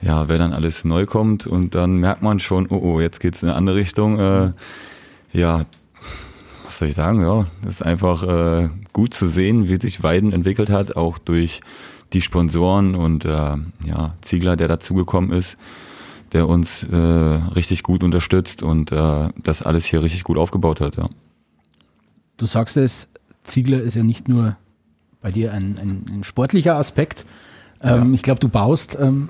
ja, 0.00 0.28
wer 0.28 0.38
dann 0.38 0.52
alles 0.52 0.84
neu 0.84 1.06
kommt 1.06 1.46
und 1.46 1.74
dann 1.74 1.96
merkt 1.96 2.22
man 2.22 2.40
schon, 2.40 2.66
oh, 2.68 2.80
oh, 2.82 3.00
jetzt 3.00 3.20
geht's 3.20 3.42
in 3.42 3.48
eine 3.48 3.56
andere 3.56 3.76
Richtung. 3.76 4.18
Äh, 4.18 4.52
ja, 5.32 5.66
was 6.72 6.78
soll 6.78 6.88
ich 6.88 6.94
sagen? 6.94 7.20
Ja, 7.20 7.46
das 7.62 7.74
ist 7.74 7.82
einfach 7.82 8.22
äh, 8.22 8.70
gut 8.94 9.12
zu 9.12 9.26
sehen, 9.26 9.68
wie 9.68 9.76
sich 9.76 10.02
Weiden 10.02 10.32
entwickelt 10.32 10.70
hat, 10.70 10.96
auch 10.96 11.18
durch 11.18 11.60
die 12.14 12.22
Sponsoren 12.22 12.94
und 12.94 13.26
äh, 13.26 13.28
ja, 13.28 14.14
Ziegler, 14.22 14.56
der 14.56 14.68
dazugekommen 14.68 15.32
ist, 15.32 15.58
der 16.32 16.48
uns 16.48 16.82
äh, 16.84 16.96
richtig 16.96 17.82
gut 17.82 18.02
unterstützt 18.02 18.62
und 18.62 18.90
äh, 18.90 19.28
das 19.36 19.60
alles 19.60 19.84
hier 19.84 20.02
richtig 20.02 20.24
gut 20.24 20.38
aufgebaut 20.38 20.80
hat, 20.80 20.96
ja. 20.96 21.10
Du 22.38 22.46
sagst 22.46 22.78
es, 22.78 23.06
Ziegler 23.44 23.82
ist 23.82 23.94
ja 23.94 24.02
nicht 24.02 24.28
nur 24.28 24.56
bei 25.20 25.30
dir 25.30 25.52
ein, 25.52 25.78
ein, 25.78 26.06
ein 26.08 26.24
sportlicher 26.24 26.76
Aspekt. 26.76 27.26
Ähm, 27.82 28.08
ja. 28.08 28.14
Ich 28.14 28.22
glaube, 28.22 28.40
du 28.40 28.48
baust 28.48 28.96
ähm, 28.98 29.28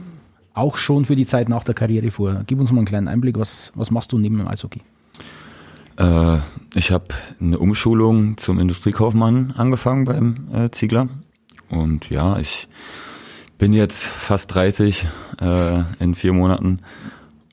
auch 0.54 0.76
schon 0.76 1.06
für 1.06 1.16
die 1.16 1.26
Zeit 1.26 1.48
nach 1.48 1.64
der 1.64 1.74
Karriere 1.74 2.12
vor. 2.12 2.44
Gib 2.46 2.60
uns 2.60 2.70
mal 2.70 2.78
einen 2.78 2.86
kleinen 2.86 3.08
Einblick, 3.08 3.36
was, 3.36 3.72
was 3.74 3.90
machst 3.90 4.12
du 4.12 4.18
neben 4.18 4.38
dem 4.38 4.46
Eishockey? 4.46 4.82
Äh, 6.02 6.38
ich 6.74 6.90
habe 6.90 7.06
eine 7.40 7.58
Umschulung 7.58 8.36
zum 8.36 8.58
Industriekaufmann 8.58 9.54
angefangen 9.56 10.04
beim 10.04 10.48
äh, 10.52 10.70
Ziegler. 10.70 11.08
Und 11.70 12.10
ja, 12.10 12.38
ich 12.38 12.68
bin 13.58 13.72
jetzt 13.72 14.04
fast 14.04 14.52
30 14.54 15.06
äh, 15.40 15.82
in 16.00 16.14
vier 16.14 16.32
Monaten. 16.32 16.80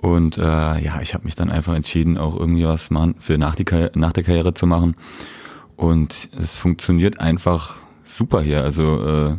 Und 0.01 0.37
äh, 0.37 0.41
ja, 0.41 1.01
ich 1.01 1.13
habe 1.13 1.25
mich 1.25 1.35
dann 1.35 1.51
einfach 1.51 1.75
entschieden, 1.75 2.17
auch 2.17 2.35
irgendwie 2.35 2.65
was 2.65 2.89
machen, 2.89 3.15
für 3.19 3.37
nach, 3.37 3.55
die, 3.55 3.65
nach 3.95 4.13
der 4.13 4.23
Karriere 4.23 4.53
zu 4.53 4.65
machen. 4.65 4.95
Und 5.75 6.29
es 6.37 6.55
funktioniert 6.55 7.19
einfach 7.19 7.75
super 8.05 8.41
hier. 8.41 8.63
Also 8.63 9.05
äh, 9.05 9.37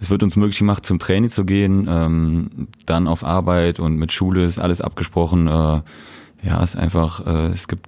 es 0.00 0.10
wird 0.10 0.22
uns 0.22 0.36
möglich 0.36 0.58
gemacht, 0.58 0.86
zum 0.86 0.98
Training 0.98 1.30
zu 1.30 1.44
gehen, 1.44 1.88
ähm, 1.90 2.68
dann 2.86 3.08
auf 3.08 3.24
Arbeit 3.24 3.80
und 3.80 3.96
mit 3.96 4.12
Schule 4.12 4.44
ist 4.44 4.58
alles 4.58 4.80
abgesprochen. 4.80 5.48
Äh, 5.48 5.80
ja, 6.42 6.62
es 6.62 6.74
ist 6.74 6.76
einfach, 6.76 7.26
äh, 7.26 7.48
es 7.48 7.66
gibt, 7.66 7.87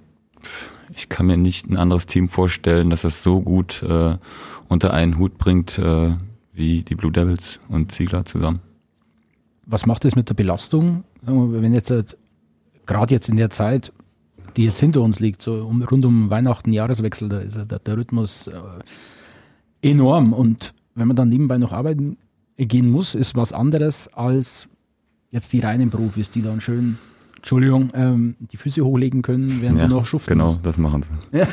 ich 0.95 1.09
kann 1.09 1.25
mir 1.25 1.37
nicht 1.37 1.69
ein 1.69 1.77
anderes 1.77 2.05
Team 2.05 2.29
vorstellen, 2.29 2.89
dass 2.89 3.01
das 3.01 3.23
so 3.23 3.41
gut 3.41 3.83
äh, 3.83 4.17
unter 4.67 4.93
einen 4.93 5.17
Hut 5.17 5.37
bringt 5.37 5.77
äh, 5.77 6.13
wie 6.53 6.83
die 6.83 6.95
Blue 6.95 7.11
Devils 7.11 7.59
und 7.69 7.91
Ziegler 7.91 8.25
zusammen. 8.25 8.59
Was 9.65 9.85
macht 9.85 10.05
es 10.05 10.15
mit 10.15 10.27
der 10.29 10.33
Belastung, 10.33 11.03
wenn 11.21 11.73
jetzt 11.73 11.91
äh, 11.91 12.03
gerade 12.85 13.13
jetzt 13.13 13.29
in 13.29 13.37
der 13.37 13.49
Zeit, 13.49 13.93
die 14.57 14.65
jetzt 14.65 14.79
hinter 14.79 15.01
uns 15.01 15.19
liegt, 15.19 15.41
so 15.41 15.65
um, 15.65 15.81
rund 15.83 16.03
um 16.03 16.29
Weihnachten, 16.29 16.73
Jahreswechsel, 16.73 17.29
da 17.29 17.39
ist 17.39 17.55
der, 17.55 17.79
der 17.79 17.97
Rhythmus 17.97 18.47
äh, 18.47 18.53
enorm 19.81 20.33
und 20.33 20.73
wenn 20.95 21.07
man 21.07 21.15
dann 21.15 21.29
nebenbei 21.29 21.57
noch 21.57 21.71
arbeiten 21.71 22.17
gehen 22.57 22.89
muss, 22.89 23.15
ist 23.15 23.35
was 23.35 23.53
anderes 23.53 24.07
als 24.09 24.67
jetzt 25.31 25.53
die 25.53 25.61
reinen 25.61 25.89
Profis, 25.89 26.29
die 26.29 26.41
dann 26.41 26.59
schön, 26.59 26.97
Entschuldigung, 27.41 27.89
ähm, 27.95 28.35
die 28.39 28.57
Füße 28.57 28.85
hochlegen 28.85 29.23
können, 29.23 29.63
während 29.63 29.79
ja, 29.79 29.87
du 29.87 29.95
noch 29.95 30.05
schuften 30.05 30.33
Genau, 30.33 30.45
musst. 30.45 30.63
das 30.63 30.77
machen 30.77 31.03
sie. 31.03 31.39
Ja. 31.39 31.47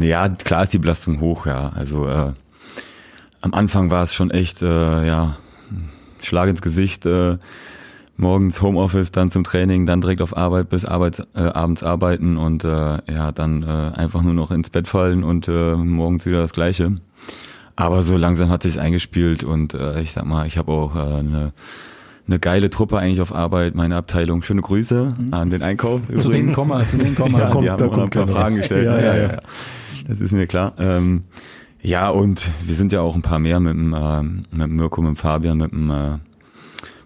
ja, 0.26 0.28
klar 0.28 0.64
ist 0.64 0.72
die 0.72 0.78
Belastung 0.80 1.20
hoch, 1.20 1.46
ja. 1.46 1.68
Also 1.76 2.08
äh, 2.08 2.32
am 3.42 3.54
Anfang 3.54 3.92
war 3.92 4.02
es 4.02 4.12
schon 4.12 4.32
echt, 4.32 4.60
äh, 4.60 5.06
ja, 5.06 5.36
Schlag 6.20 6.48
ins 6.48 6.62
Gesicht. 6.62 7.06
Äh, 7.06 7.38
morgens 8.16 8.60
Homeoffice, 8.60 9.12
dann 9.12 9.30
zum 9.30 9.44
Training, 9.44 9.86
dann 9.86 10.00
direkt 10.00 10.20
auf 10.20 10.36
Arbeit 10.36 10.68
bis 10.68 10.84
Arbeit, 10.84 11.26
äh, 11.34 11.40
abends 11.40 11.84
arbeiten 11.84 12.36
und 12.36 12.64
äh, 12.64 12.68
ja, 12.68 13.30
dann 13.32 13.62
äh, 13.62 13.66
einfach 13.66 14.22
nur 14.22 14.34
noch 14.34 14.50
ins 14.50 14.70
Bett 14.70 14.88
fallen 14.88 15.22
und 15.22 15.46
äh, 15.46 15.76
morgens 15.76 16.26
wieder 16.26 16.42
das 16.42 16.52
Gleiche. 16.52 16.96
Aber 17.76 18.02
so 18.02 18.16
langsam 18.16 18.50
hat 18.50 18.62
sich 18.64 18.78
eingespielt 18.80 19.44
und 19.44 19.74
äh, 19.74 20.00
ich 20.02 20.12
sag 20.12 20.24
mal, 20.24 20.46
ich 20.46 20.58
habe 20.58 20.72
auch 20.72 20.94
äh, 20.96 20.98
eine 20.98 21.52
eine 22.26 22.38
geile 22.38 22.70
Truppe 22.70 22.98
eigentlich 22.98 23.20
auf 23.20 23.34
Arbeit, 23.34 23.74
meine 23.74 23.96
Abteilung. 23.96 24.42
Schöne 24.42 24.62
Grüße 24.62 25.14
mhm. 25.18 25.34
an 25.34 25.50
den 25.50 25.62
Einkauf. 25.62 26.00
Übrigens. 26.02 26.22
Zu 26.22 26.30
denen 26.30 26.52
kommen 26.52 26.70
wir, 26.70 26.88
zu 26.88 26.96
denen 26.96 27.14
kommen 27.14 27.34
wir. 27.34 27.40
ja, 27.40 27.50
kommt, 27.50 27.64
die 27.64 27.70
haben 27.70 27.78
da 27.78 27.86
noch 27.86 27.98
ein 27.98 28.10
paar 28.10 28.28
Fragen 28.28 28.56
gestellt. 28.56 28.86
Ja, 28.86 28.98
ja, 28.98 29.16
ja, 29.16 29.32
ja. 29.32 29.40
Das 30.06 30.20
ist 30.20 30.32
mir 30.32 30.46
klar. 30.46 30.74
Ähm, 30.78 31.24
ja, 31.80 32.10
und 32.10 32.50
wir 32.64 32.74
sind 32.74 32.92
ja 32.92 33.00
auch 33.00 33.16
ein 33.16 33.22
paar 33.22 33.38
mehr 33.38 33.58
mit 33.60 33.74
dem, 33.74 33.92
äh, 33.92 34.22
mit 34.22 34.52
dem 34.52 34.76
Mirko, 34.76 35.02
mit 35.02 35.10
dem 35.10 35.16
Fabian, 35.16 35.58
mit 35.58 35.72
dem, 35.72 35.90
äh, 35.90 36.10
mit 36.12 36.20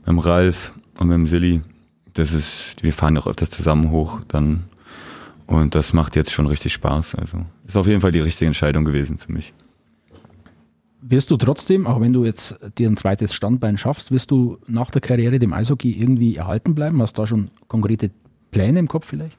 dem 0.06 0.18
Ralf 0.18 0.72
und 0.98 1.08
mit 1.08 1.14
dem 1.14 1.26
Silly. 1.26 1.62
Das 2.12 2.32
ist, 2.32 2.76
wir 2.82 2.92
fahren 2.92 3.16
auch 3.18 3.26
öfters 3.26 3.50
zusammen 3.50 3.90
hoch 3.90 4.20
dann. 4.28 4.64
Und 5.46 5.74
das 5.74 5.92
macht 5.92 6.16
jetzt 6.16 6.32
schon 6.32 6.46
richtig 6.46 6.72
Spaß. 6.72 7.14
Also 7.14 7.38
ist 7.66 7.76
auf 7.76 7.86
jeden 7.86 8.00
Fall 8.00 8.12
die 8.12 8.20
richtige 8.20 8.46
Entscheidung 8.46 8.84
gewesen 8.84 9.18
für 9.18 9.32
mich 9.32 9.54
wirst 11.08 11.30
du 11.30 11.36
trotzdem, 11.36 11.86
auch 11.86 12.00
wenn 12.00 12.12
du 12.12 12.24
jetzt 12.24 12.56
dir 12.78 12.88
ein 12.88 12.96
zweites 12.96 13.34
Standbein 13.34 13.78
schaffst, 13.78 14.10
wirst 14.10 14.30
du 14.30 14.58
nach 14.66 14.90
der 14.90 15.00
Karriere 15.00 15.38
dem 15.38 15.52
Eishockey 15.52 15.92
irgendwie 15.92 16.36
erhalten 16.36 16.74
bleiben? 16.74 17.00
Hast 17.00 17.16
du 17.18 17.22
da 17.22 17.26
schon 17.26 17.50
konkrete 17.68 18.10
Pläne 18.50 18.78
im 18.78 18.88
Kopf 18.88 19.06
vielleicht? 19.06 19.38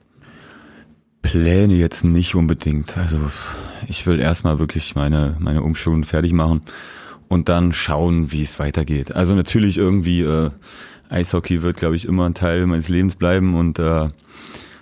Pläne 1.21 1.75
jetzt 1.75 2.03
nicht 2.03 2.35
unbedingt. 2.35 2.97
Also 2.97 3.17
ich 3.87 4.05
will 4.07 4.19
erstmal 4.19 4.59
wirklich 4.59 4.95
meine, 4.95 5.35
meine 5.39 5.61
Umschulung 5.61 6.03
fertig 6.03 6.31
machen 6.31 6.61
und 7.27 7.49
dann 7.49 7.73
schauen, 7.73 8.31
wie 8.31 8.43
es 8.43 8.59
weitergeht. 8.59 9.15
Also 9.15 9.35
natürlich 9.35 9.77
irgendwie, 9.77 10.21
äh, 10.21 10.51
Eishockey 11.09 11.61
wird, 11.61 11.77
glaube 11.77 11.95
ich, 11.95 12.05
immer 12.05 12.25
ein 12.25 12.33
Teil 12.33 12.65
meines 12.67 12.89
Lebens 12.89 13.15
bleiben 13.15 13.55
und 13.55 13.79
äh, 13.79 14.09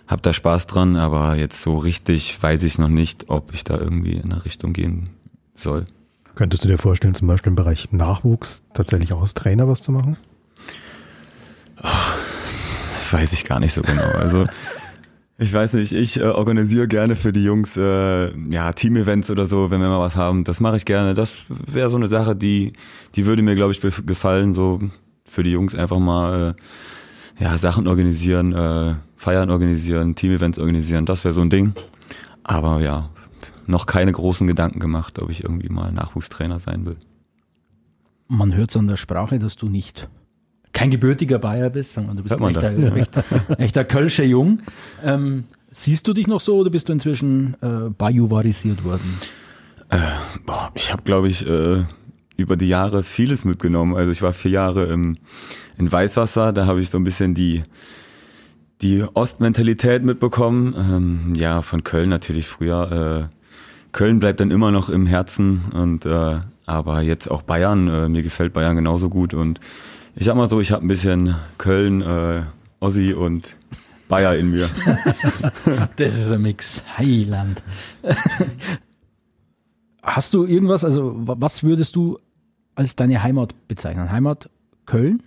hab 0.07 0.21
da 0.21 0.33
Spaß 0.33 0.67
dran, 0.67 0.95
aber 0.95 1.35
jetzt 1.35 1.61
so 1.61 1.77
richtig 1.77 2.41
weiß 2.41 2.63
ich 2.63 2.77
noch 2.77 2.89
nicht, 2.89 3.25
ob 3.29 3.53
ich 3.53 3.63
da 3.63 3.77
irgendwie 3.79 4.13
in 4.13 4.31
eine 4.31 4.45
Richtung 4.45 4.73
gehen 4.73 5.09
soll. 5.55 5.85
Könntest 6.35 6.63
du 6.63 6.67
dir 6.67 6.77
vorstellen, 6.77 7.15
zum 7.15 7.27
Beispiel 7.27 7.51
im 7.51 7.55
Bereich 7.55 7.91
Nachwuchs 7.91 8.61
tatsächlich 8.73 9.13
auch 9.13 9.21
als 9.21 9.33
Trainer 9.33 9.67
was 9.67 9.81
zu 9.81 9.91
machen? 9.91 10.17
Oh, 11.81 13.11
weiß 13.11 13.31
ich 13.33 13.45
gar 13.45 13.59
nicht 13.59 13.73
so 13.73 13.81
genau. 13.81 14.03
Also 14.19 14.45
ich 15.37 15.51
weiß 15.51 15.73
nicht, 15.73 15.93
ich 15.93 16.19
äh, 16.19 16.23
organisiere 16.23 16.87
gerne 16.87 17.15
für 17.15 17.33
die 17.33 17.43
Jungs 17.43 17.77
äh, 17.77 18.31
ja 18.49 18.71
Team-Events 18.73 19.29
oder 19.31 19.45
so, 19.45 19.71
wenn 19.71 19.81
wir 19.81 19.87
mal 19.87 19.99
was 19.99 20.15
haben. 20.15 20.43
Das 20.43 20.59
mache 20.59 20.77
ich 20.77 20.85
gerne. 20.85 21.13
Das 21.13 21.33
wäre 21.49 21.89
so 21.89 21.97
eine 21.97 22.07
Sache, 22.07 22.35
die 22.35 22.73
die 23.15 23.25
würde 23.25 23.41
mir 23.41 23.55
glaube 23.55 23.71
ich 23.71 23.81
gefallen, 24.05 24.53
so 24.53 24.81
für 25.25 25.43
die 25.43 25.51
Jungs 25.51 25.73
einfach 25.73 25.99
mal 25.99 26.55
äh, 27.39 27.43
ja 27.43 27.57
Sachen 27.57 27.87
organisieren, 27.87 28.53
äh, 28.53 28.95
Feiern 29.15 29.49
organisieren, 29.49 30.15
Team-Events 30.15 30.59
organisieren. 30.59 31.05
Das 31.05 31.23
wäre 31.23 31.33
so 31.33 31.41
ein 31.41 31.49
Ding. 31.49 31.73
Aber 32.43 32.79
ja, 32.81 33.09
noch 33.67 33.85
keine 33.85 34.11
großen 34.11 34.47
Gedanken 34.47 34.79
gemacht, 34.79 35.19
ob 35.19 35.29
ich 35.29 35.43
irgendwie 35.43 35.69
mal 35.69 35.91
Nachwuchstrainer 35.91 36.59
sein 36.59 36.85
will. 36.85 36.97
Man 38.27 38.55
hört 38.55 38.71
es 38.71 38.77
an 38.77 38.87
der 38.87 38.97
Sprache, 38.97 39.39
dass 39.39 39.55
du 39.55 39.67
nicht 39.67 40.09
kein 40.73 40.91
gebürtiger 40.91 41.39
Bayer 41.39 41.69
bist, 41.69 41.93
sondern 41.93 42.17
du 42.17 42.23
bist 42.23 42.39
ein 42.39 42.49
echter, 42.49 42.95
echter, 42.95 43.23
echter 43.59 43.85
Kölscher 43.85 44.25
Jung. 44.25 44.61
Ähm, 45.03 45.45
siehst 45.71 46.07
du 46.07 46.13
dich 46.13 46.27
noch 46.27 46.41
so 46.41 46.57
oder 46.57 46.69
bist 46.69 46.89
du 46.89 46.93
inzwischen 46.93 47.55
äh, 47.61 47.89
bajuvarisiert 47.89 48.83
worden? 48.83 49.17
Äh, 49.89 49.99
boah, 50.45 50.71
ich 50.73 50.91
habe, 50.91 51.03
glaube 51.03 51.29
ich, 51.29 51.47
äh, 51.47 51.83
über 52.35 52.57
die 52.57 52.67
Jahre 52.67 53.03
vieles 53.03 53.45
mitgenommen. 53.45 53.95
Also 53.95 54.11
ich 54.11 54.21
war 54.21 54.33
vier 54.33 54.51
Jahre 54.51 54.85
im, 54.85 55.17
in 55.77 55.91
Weißwasser, 55.91 56.51
da 56.51 56.65
habe 56.65 56.81
ich 56.81 56.89
so 56.89 56.97
ein 56.97 57.03
bisschen 57.03 57.33
die 57.33 57.63
die 58.81 59.03
Ostmentalität 59.13 60.03
mitbekommen. 60.03 60.75
Ähm, 60.77 61.33
ja, 61.35 61.61
von 61.61 61.83
Köln 61.83 62.09
natürlich 62.09 62.47
früher. 62.47 63.29
Köln 63.95 64.19
bleibt 64.19 64.41
dann 64.41 64.51
immer 64.51 64.71
noch 64.71 64.89
im 64.89 65.07
Herzen 65.07 65.61
und 65.71 66.05
äh, 66.05 66.39
aber 66.65 67.01
jetzt 67.01 67.31
auch 67.31 67.43
Bayern. 67.43 67.87
Äh, 67.87 68.09
mir 68.09 68.23
gefällt 68.23 68.51
Bayern 68.51 68.75
genauso 68.75 69.09
gut 69.09 69.33
und 69.33 69.61
ich 70.17 70.25
sag 70.25 70.35
mal 70.35 70.49
so, 70.49 70.59
ich 70.59 70.73
habe 70.73 70.85
ein 70.85 70.89
bisschen 70.89 71.35
Köln, 71.57 72.01
äh, 72.01 72.43
Ossi 72.81 73.13
und 73.13 73.55
Bayer 74.09 74.35
in 74.35 74.51
mir. 74.51 74.69
das 75.95 76.19
ist 76.19 76.29
ein 76.29 76.41
Mix. 76.41 76.83
Heiland. 76.97 77.63
Hast 80.03 80.33
du 80.33 80.43
irgendwas, 80.43 80.83
also 80.83 81.13
was 81.15 81.63
würdest 81.63 81.95
du 81.95 82.19
als 82.75 82.97
deine 82.97 83.23
Heimat 83.23 83.55
bezeichnen? 83.69 84.11
Heimat 84.11 84.49
Köln? 84.85 85.23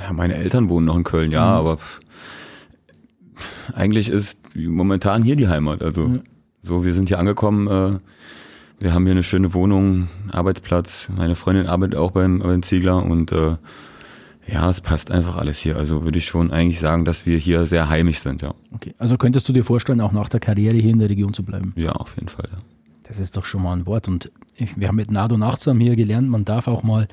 Ja, 0.00 0.14
meine 0.14 0.34
Eltern 0.34 0.70
wohnen 0.70 0.86
noch 0.86 0.96
in 0.96 1.04
Köln, 1.04 1.30
ja, 1.30 1.44
mhm. 1.44 1.58
aber 1.58 1.78
eigentlich 3.74 4.08
ist 4.08 4.38
momentan 4.54 5.22
hier 5.22 5.36
die 5.36 5.48
Heimat. 5.48 5.82
Also 5.82 6.08
mhm. 6.08 6.22
so, 6.62 6.84
wir 6.84 6.94
sind 6.94 7.08
hier 7.08 7.18
angekommen. 7.18 7.66
Äh, 7.66 7.98
wir 8.80 8.92
haben 8.92 9.04
hier 9.04 9.12
eine 9.12 9.22
schöne 9.22 9.54
Wohnung, 9.54 10.08
Arbeitsplatz. 10.32 11.08
Meine 11.14 11.34
Freundin 11.34 11.66
arbeitet 11.66 11.96
auch 11.96 12.10
beim, 12.10 12.40
beim 12.40 12.62
Ziegler 12.62 13.04
und 13.04 13.32
äh, 13.32 13.56
ja, 14.46 14.68
es 14.68 14.80
passt 14.80 15.10
einfach 15.10 15.36
alles 15.36 15.58
hier. 15.58 15.76
Also 15.76 16.04
würde 16.04 16.18
ich 16.18 16.26
schon 16.26 16.50
eigentlich 16.50 16.80
sagen, 16.80 17.04
dass 17.04 17.24
wir 17.24 17.38
hier 17.38 17.66
sehr 17.66 17.88
heimisch 17.88 18.18
sind, 18.18 18.42
ja. 18.42 18.54
Okay, 18.72 18.94
also 18.98 19.16
könntest 19.16 19.48
du 19.48 19.52
dir 19.52 19.64
vorstellen, 19.64 20.00
auch 20.00 20.12
nach 20.12 20.28
der 20.28 20.40
Karriere 20.40 20.76
hier 20.76 20.90
in 20.90 20.98
der 20.98 21.08
Region 21.08 21.32
zu 21.32 21.42
bleiben? 21.42 21.72
Ja, 21.76 21.92
auf 21.92 22.14
jeden 22.16 22.28
Fall. 22.28 22.46
Ja. 22.50 22.58
Das 23.04 23.18
ist 23.18 23.36
doch 23.36 23.44
schon 23.44 23.62
mal 23.62 23.74
ein 23.74 23.86
Wort. 23.86 24.08
Und 24.08 24.30
wir 24.76 24.88
haben 24.88 24.96
mit 24.96 25.10
Nado 25.10 25.36
Nachtsam 25.36 25.80
hier 25.80 25.96
gelernt, 25.96 26.28
man 26.28 26.44
darf 26.44 26.68
auch 26.68 26.82
mal 26.82 27.08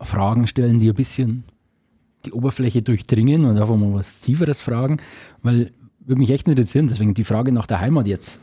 Fragen 0.00 0.46
stellen, 0.46 0.78
die 0.78 0.88
ein 0.88 0.94
bisschen 0.94 1.44
die 2.24 2.32
Oberfläche 2.32 2.82
durchdringen 2.82 3.44
und 3.44 3.56
einfach 3.56 3.76
mal 3.76 3.94
was 3.94 4.20
Tieferes 4.20 4.60
fragen, 4.60 4.98
weil 5.42 5.72
würde 6.00 6.20
mich 6.20 6.30
echt 6.30 6.48
interessieren, 6.48 6.88
deswegen 6.88 7.14
die 7.14 7.24
Frage 7.24 7.52
nach 7.52 7.66
der 7.66 7.80
Heimat 7.80 8.08
jetzt 8.08 8.40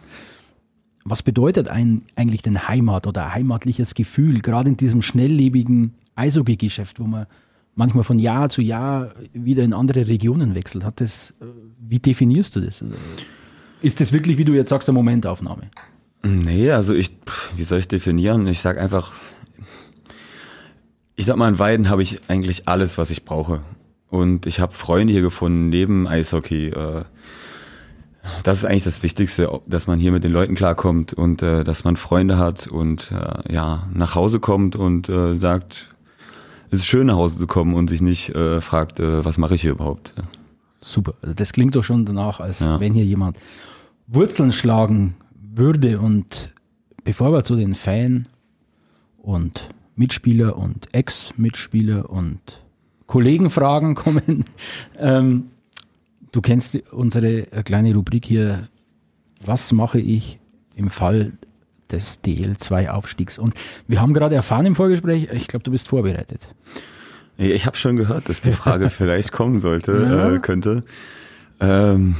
was 1.05 1.23
bedeutet 1.23 1.67
ein, 1.67 2.03
eigentlich 2.15 2.41
denn 2.41 2.67
Heimat 2.67 3.07
oder 3.07 3.33
heimatliches 3.33 3.95
Gefühl, 3.95 4.41
gerade 4.41 4.69
in 4.69 4.77
diesem 4.77 5.01
schnelllebigen 5.01 5.93
Eishockey-Geschäft, 6.15 6.99
wo 6.99 7.05
man 7.05 7.25
manchmal 7.75 8.03
von 8.03 8.19
Jahr 8.19 8.49
zu 8.49 8.61
Jahr 8.61 9.13
wieder 9.33 9.63
in 9.63 9.73
andere 9.73 10.07
Regionen 10.07 10.55
wechselt? 10.55 10.83
Hat 10.83 11.01
das, 11.01 11.31
äh, 11.41 11.45
wie 11.79 11.99
definierst 11.99 12.55
du 12.55 12.61
das? 12.61 12.83
Ist 13.81 14.01
das 14.01 14.11
wirklich, 14.11 14.37
wie 14.37 14.45
du 14.45 14.53
jetzt 14.53 14.69
sagst, 14.69 14.89
eine 14.89 14.97
Momentaufnahme? 14.97 15.69
Nee, 16.21 16.69
also 16.71 16.93
ich, 16.93 17.11
wie 17.55 17.63
soll 17.63 17.79
ich 17.79 17.87
definieren? 17.87 18.45
Ich 18.47 18.59
sag 18.59 18.77
einfach, 18.77 19.13
ich 21.19 21.25
sag 21.25 21.35
mal, 21.35 21.49
in 21.49 21.59
Weiden 21.59 21.89
habe 21.89 22.01
ich 22.01 22.21
eigentlich 22.29 22.69
alles, 22.69 22.97
was 22.97 23.11
ich 23.11 23.25
brauche. 23.25 23.59
Und 24.09 24.45
ich 24.45 24.61
habe 24.61 24.71
Freunde 24.71 25.11
hier 25.11 25.21
gefunden, 25.21 25.67
neben 25.67 26.07
Eishockey. 26.07 26.69
Äh, 26.69 27.03
das 28.43 28.59
ist 28.59 28.65
eigentlich 28.65 28.85
das 28.85 29.03
Wichtigste, 29.03 29.59
dass 29.67 29.85
man 29.85 29.99
hier 29.99 30.13
mit 30.13 30.23
den 30.23 30.31
Leuten 30.31 30.55
klarkommt 30.55 31.11
und 31.13 31.41
äh, 31.41 31.65
dass 31.65 31.83
man 31.83 31.97
Freunde 31.97 32.37
hat 32.37 32.67
und 32.67 33.11
äh, 33.11 33.53
ja 33.53 33.89
nach 33.93 34.15
Hause 34.15 34.39
kommt 34.39 34.77
und 34.77 35.07
sagt, 35.07 35.93
es 36.71 36.79
ist 36.79 36.85
schön 36.85 37.07
nach 37.07 37.17
Hause 37.17 37.35
zu 37.37 37.47
kommen 37.47 37.73
und 37.73 37.89
sich 37.89 38.01
nicht 38.01 38.31
fragt, 38.59 38.99
was 38.99 39.37
mache 39.37 39.55
ich 39.55 39.61
hier 39.61 39.71
überhaupt. 39.71 40.13
Super, 40.79 41.15
also 41.21 41.33
das 41.33 41.51
klingt 41.51 41.75
doch 41.75 41.83
schon 41.83 42.05
danach, 42.05 42.39
als 42.39 42.59
ja. 42.59 42.79
wenn 42.79 42.93
hier 42.93 43.05
jemand 43.05 43.37
Wurzeln 44.07 44.51
schlagen 44.53 45.15
würde 45.33 45.99
und 45.99 46.53
bevor 47.03 47.33
wir 47.33 47.43
zu 47.43 47.55
den 47.55 47.75
Fan 47.75 48.27
und 49.17 49.69
Mitspieler 49.99 50.57
und 50.57 50.93
Ex-Mitspieler 50.93 52.09
und 52.09 52.39
Kollegenfragen 53.05 53.95
kommen, 53.95 54.45
ähm, 54.97 55.51
Du 56.31 56.41
kennst 56.41 56.77
unsere 56.91 57.51
äh, 57.51 57.63
kleine 57.63 57.93
Rubrik 57.93 58.25
hier, 58.25 58.67
was 59.43 59.71
mache 59.71 59.99
ich 59.99 60.39
im 60.75 60.89
Fall 60.89 61.33
des 61.91 62.23
DL2-Aufstiegs? 62.23 63.39
Und 63.39 63.55
wir 63.87 63.99
haben 63.99 64.13
gerade 64.13 64.35
erfahren 64.35 64.65
im 64.65 64.75
Vorgespräch, 64.75 65.29
ich 65.33 65.47
glaube, 65.47 65.63
du 65.63 65.71
bist 65.71 65.87
vorbereitet. 65.87 66.53
Ich 67.37 67.65
habe 67.65 67.77
schon 67.77 67.95
gehört, 67.95 68.29
dass 68.29 68.41
die 68.41 68.51
Frage 68.51 68.89
vielleicht 68.91 69.31
kommen 69.31 69.59
sollte, 69.59 69.93
ja. 69.93 70.35
äh, 70.35 70.39
könnte. 70.39 70.83
Ähm, 71.59 72.15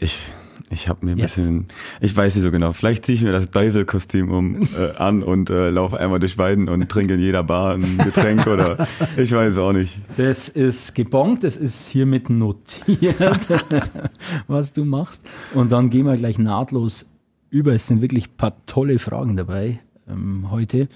ich 0.00 0.30
ich 0.70 0.88
habe 0.88 1.04
mir 1.06 1.12
ein 1.12 1.18
yes. 1.18 1.34
bisschen, 1.34 1.66
ich 2.00 2.14
weiß 2.14 2.34
nicht 2.34 2.44
so 2.44 2.50
genau, 2.50 2.72
vielleicht 2.72 3.06
ziehe 3.06 3.16
ich 3.16 3.22
mir 3.22 3.32
das 3.32 3.50
Teufel-Kostüm 3.50 4.30
um, 4.30 4.62
äh, 4.62 4.96
an 4.98 5.22
und 5.22 5.50
äh, 5.50 5.70
laufe 5.70 5.98
einmal 5.98 6.20
durch 6.20 6.36
Weiden 6.38 6.68
und 6.68 6.88
trinke 6.88 7.14
in 7.14 7.20
jeder 7.20 7.42
Bar 7.42 7.74
ein 7.74 7.98
Getränk 7.98 8.46
oder 8.46 8.86
ich 9.16 9.32
weiß 9.32 9.58
auch 9.58 9.72
nicht. 9.72 9.98
Das 10.16 10.48
ist 10.48 10.94
gebongt, 10.94 11.44
das 11.44 11.56
ist 11.56 11.88
hiermit 11.88 12.30
notiert, 12.30 13.48
was 14.46 14.72
du 14.72 14.84
machst. 14.84 15.26
Und 15.54 15.72
dann 15.72 15.90
gehen 15.90 16.06
wir 16.06 16.16
gleich 16.16 16.38
nahtlos 16.38 17.06
über. 17.50 17.72
Es 17.72 17.86
sind 17.86 18.02
wirklich 18.02 18.28
ein 18.28 18.36
paar 18.36 18.54
tolle 18.66 18.98
Fragen 18.98 19.36
dabei 19.36 19.80
ähm, 20.08 20.50
heute. 20.50 20.88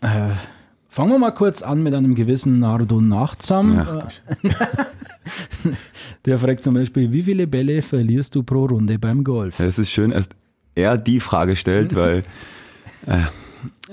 Äh, 0.00 0.30
fangen 0.88 1.10
wir 1.10 1.18
mal 1.18 1.32
kurz 1.32 1.62
an 1.62 1.82
mit 1.82 1.94
einem 1.94 2.14
gewissen 2.14 2.60
Nardo 2.60 3.00
Nachtsam. 3.00 3.78
Ach, 3.78 4.08
Der 6.24 6.38
fragt 6.38 6.64
zum 6.64 6.74
Beispiel, 6.74 7.12
wie 7.12 7.22
viele 7.22 7.46
Bälle 7.46 7.82
verlierst 7.82 8.34
du 8.34 8.42
pro 8.42 8.66
Runde 8.66 8.98
beim 8.98 9.24
Golf? 9.24 9.58
Es 9.60 9.78
ist 9.78 9.90
schön, 9.90 10.10
dass 10.10 10.28
er 10.74 10.96
die 10.96 11.20
Frage 11.20 11.56
stellt, 11.56 11.94
weil 11.94 12.22
äh, 13.06 13.20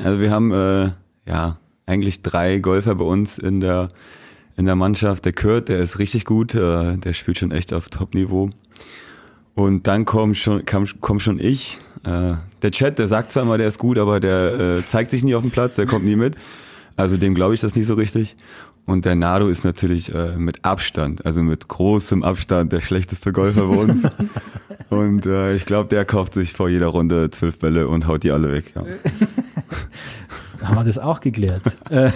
also 0.02 0.20
wir 0.20 0.32
haben 0.32 0.52
äh, 0.52 0.92
ja 1.28 1.58
eigentlich 1.86 2.22
drei 2.22 2.60
Golfer 2.60 2.96
bei 2.96 3.06
uns 3.06 3.38
in 3.38 3.60
der 3.60 3.90
in 4.58 4.66
der 4.66 4.76
Mannschaft. 4.76 5.24
Der 5.26 5.34
Kurt, 5.34 5.70
der 5.70 5.80
ist 5.80 6.00
richtig 6.00 6.26
gut, 6.26 6.56
äh, 6.56 6.98
der 6.98 7.14
spielt 7.14 7.38
schon 7.38 7.52
echt 7.52 7.74
auf 7.74 7.90
Top-Niveau. 7.90 8.50
Und 9.54 9.88
dann 9.88 10.06
kommt 10.06 10.38
schon, 10.38 10.66
kam, 10.66 10.86
komm 11.00 11.20
schon 11.20 11.40
ich. 11.40 11.80
Äh, 12.04 12.34
der 12.62 12.72
Chat, 12.72 13.00
der 13.00 13.08
sagt 13.08 13.32
zwar 13.32 13.44
immer, 13.44 13.58
der 13.58 13.68
ist 13.68 13.80
gut, 13.80 13.98
aber 13.98 14.20
der 14.20 14.78
äh, 14.80 14.86
zeigt 14.86 15.12
sich 15.12 15.24
nie 15.24 15.36
auf 15.36 15.44
dem 15.44 15.52
Platz, 15.52 15.76
der 15.76 15.86
kommt 15.86 16.06
nie 16.06 16.16
mit. 16.16 16.36
Also 16.96 17.18
dem 17.18 17.36
glaube 17.36 17.54
ich 17.54 17.62
das 17.62 17.76
nicht 17.76 17.86
so 17.86 17.94
richtig. 17.94 18.36
Und 18.88 19.06
der 19.06 19.16
Nado 19.16 19.48
ist 19.50 19.64
natürlich 19.64 20.12
äh, 20.16 20.38
mit 20.38 20.64
Abstand, 20.66 21.26
also 21.26 21.44
mit 21.44 21.68
großem 21.68 22.24
Abstand 22.24 22.72
der 22.72 22.82
schlechteste 22.82 23.32
Golfer 23.34 23.68
bei 23.68 23.76
uns. 23.78 24.08
und 24.90 25.26
äh, 25.26 25.56
ich 25.56 25.66
glaube, 25.66 25.90
der 25.90 26.06
kauft 26.06 26.34
sich 26.34 26.54
vor 26.54 26.70
jeder 26.70 26.88
Runde 26.88 27.30
zwölf 27.30 27.60
Bälle 27.60 27.88
und 27.90 28.08
haut 28.08 28.24
die 28.24 28.32
alle 28.32 28.52
weg. 28.52 28.72
Ja. 28.76 28.84
Haben 30.62 30.76
wir 30.76 30.84
das 30.86 30.98
auch 30.98 31.20
geklärt. 31.20 31.62
Äh, 31.90 32.12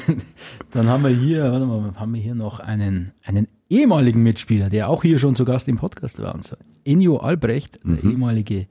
Dann 0.71 0.87
haben 0.87 1.03
wir 1.03 1.11
hier, 1.11 1.51
warte 1.51 1.65
mal, 1.65 1.93
haben 1.95 2.13
wir 2.13 2.21
hier 2.21 2.35
noch 2.35 2.59
einen, 2.59 3.11
einen 3.25 3.47
ehemaligen 3.69 4.23
Mitspieler, 4.23 4.69
der 4.69 4.89
auch 4.89 5.01
hier 5.03 5.19
schon 5.19 5.35
zu 5.35 5.45
Gast 5.45 5.67
im 5.67 5.77
Podcast 5.77 6.19
war. 6.21 6.33
Und 6.33 6.45
so. 6.45 6.55
Enio 6.83 7.17
Albrecht, 7.17 7.79
der 7.83 8.03
Mhm. 8.03 8.11
ehemalige 8.11 8.67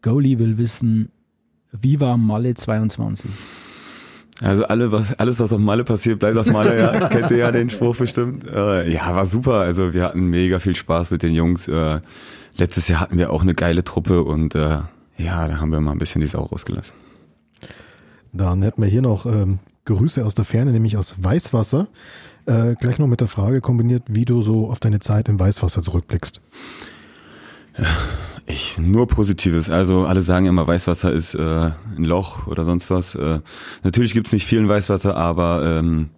Goalie, 0.00 0.38
will 0.38 0.56
wissen, 0.58 1.10
wie 1.72 2.00
war 2.00 2.16
Malle 2.16 2.54
22? 2.54 3.30
Also 4.42 4.64
alle, 4.64 4.90
was, 4.90 5.14
alles, 5.18 5.38
was 5.38 5.52
auf 5.52 5.58
Malle 5.58 5.84
passiert, 5.84 6.18
bleibt 6.18 6.36
auf 6.36 6.46
Malle. 6.46 6.78
Ja, 6.78 7.08
kennt 7.08 7.30
ihr 7.30 7.38
ja 7.38 7.52
den 7.52 7.70
Spruch 7.70 7.96
bestimmt. 7.96 8.44
Äh, 8.48 8.92
ja, 8.92 9.14
war 9.14 9.26
super. 9.26 9.60
Also 9.60 9.94
wir 9.94 10.02
hatten 10.02 10.26
mega 10.26 10.58
viel 10.58 10.74
Spaß 10.74 11.12
mit 11.12 11.22
den 11.22 11.32
Jungs. 11.32 11.68
Äh, 11.68 12.00
letztes 12.56 12.88
Jahr 12.88 13.00
hatten 13.00 13.18
wir 13.18 13.30
auch 13.32 13.42
eine 13.42 13.54
geile 13.54 13.84
Truppe 13.84 14.24
und 14.24 14.54
äh, 14.54 14.78
ja, 15.16 15.46
da 15.46 15.60
haben 15.60 15.70
wir 15.70 15.80
mal 15.80 15.92
ein 15.92 15.98
bisschen 15.98 16.20
die 16.20 16.26
Sau 16.26 16.42
rausgelassen. 16.42 16.94
Dann 18.32 18.62
hätten 18.62 18.82
wir 18.82 18.88
hier 18.88 19.02
noch 19.02 19.26
ähm, 19.26 19.60
Grüße 19.84 20.24
aus 20.24 20.34
der 20.34 20.44
Ferne, 20.44 20.72
nämlich 20.72 20.96
aus 20.96 21.16
Weißwasser. 21.22 21.86
Äh, 22.46 22.74
gleich 22.74 22.98
noch 22.98 23.06
mit 23.06 23.20
der 23.20 23.28
Frage 23.28 23.60
kombiniert, 23.60 24.02
wie 24.08 24.24
du 24.24 24.42
so 24.42 24.68
auf 24.68 24.80
deine 24.80 24.98
Zeit 24.98 25.28
im 25.28 25.38
Weißwasser 25.38 25.82
zurückblickst. 25.82 26.40
Ich 28.52 28.76
nur 28.76 29.06
Positives. 29.08 29.70
Also 29.70 30.04
alle 30.04 30.20
sagen 30.20 30.44
immer, 30.44 30.66
Weißwasser 30.66 31.10
ist 31.10 31.34
äh, 31.34 31.70
ein 31.96 32.04
Loch 32.04 32.46
oder 32.46 32.66
sonst 32.66 32.90
was. 32.90 33.14
Äh, 33.14 33.40
natürlich 33.82 34.12
gibt's 34.12 34.32
nicht 34.32 34.44
viel 34.44 34.58
in 34.58 34.68
Weißwasser, 34.68 35.16
aber 35.16 35.64
ähm, 35.64 36.10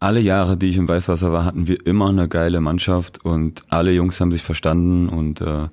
alle 0.00 0.20
Jahre, 0.20 0.56
die 0.56 0.70
ich 0.70 0.78
im 0.78 0.88
Weißwasser 0.88 1.30
war, 1.30 1.44
hatten 1.44 1.66
wir 1.66 1.86
immer 1.86 2.08
eine 2.08 2.28
geile 2.28 2.62
Mannschaft 2.62 3.26
und 3.26 3.62
alle 3.68 3.92
Jungs 3.92 4.18
haben 4.20 4.30
sich 4.30 4.42
verstanden 4.42 5.10
und 5.10 5.42
äh, 5.42 5.68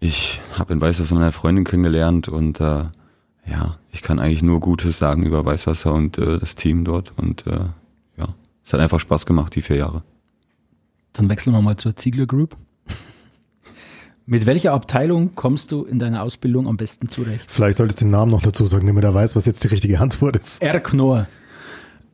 ich 0.00 0.42
habe 0.58 0.74
in 0.74 0.82
Weißwasser 0.82 1.14
meine 1.14 1.32
Freundin 1.32 1.64
kennengelernt 1.64 2.28
und 2.28 2.60
äh, 2.60 2.84
ja, 3.46 3.78
ich 3.90 4.02
kann 4.02 4.18
eigentlich 4.18 4.42
nur 4.42 4.60
Gutes 4.60 4.98
sagen 4.98 5.24
über 5.24 5.46
Weißwasser 5.46 5.94
und 5.94 6.18
äh, 6.18 6.38
das 6.38 6.56
Team 6.56 6.84
dort 6.84 7.14
und 7.16 7.46
äh, 7.46 7.60
ja, 8.18 8.34
es 8.62 8.74
hat 8.74 8.80
einfach 8.80 9.00
Spaß 9.00 9.24
gemacht, 9.24 9.54
die 9.54 9.62
vier 9.62 9.76
Jahre. 9.76 10.02
Dann 11.14 11.30
wechseln 11.30 11.54
wir 11.54 11.62
mal 11.62 11.78
zur 11.78 11.96
Ziegler 11.96 12.26
Group. 12.26 12.54
Mit 14.30 14.44
welcher 14.44 14.74
Abteilung 14.74 15.34
kommst 15.34 15.72
du 15.72 15.84
in 15.84 15.98
deiner 15.98 16.22
Ausbildung 16.22 16.68
am 16.68 16.76
besten 16.76 17.08
zurecht? 17.08 17.50
Vielleicht 17.50 17.78
solltest 17.78 18.02
du 18.02 18.04
den 18.04 18.10
Namen 18.10 18.30
noch 18.30 18.42
dazu 18.42 18.66
sagen, 18.66 18.86
damit 18.86 19.02
er 19.02 19.14
weiß, 19.14 19.34
was 19.36 19.46
jetzt 19.46 19.64
die 19.64 19.68
richtige 19.68 19.98
Antwort 20.00 20.36
ist. 20.36 20.60
R. 20.60 20.80
Knorr. 20.80 21.26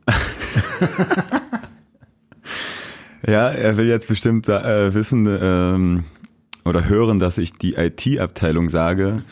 Ja, 3.27 3.49
er 3.49 3.75
will 3.75 3.87
jetzt 3.87 4.07
bestimmt 4.07 4.47
äh, 4.49 4.93
wissen 4.93 5.27
ähm, 5.27 6.03
oder 6.63 6.87
hören, 6.87 7.17
dass 7.17 7.39
ich 7.39 7.53
die 7.53 7.73
IT-Abteilung 7.73 8.69
sage. 8.69 9.23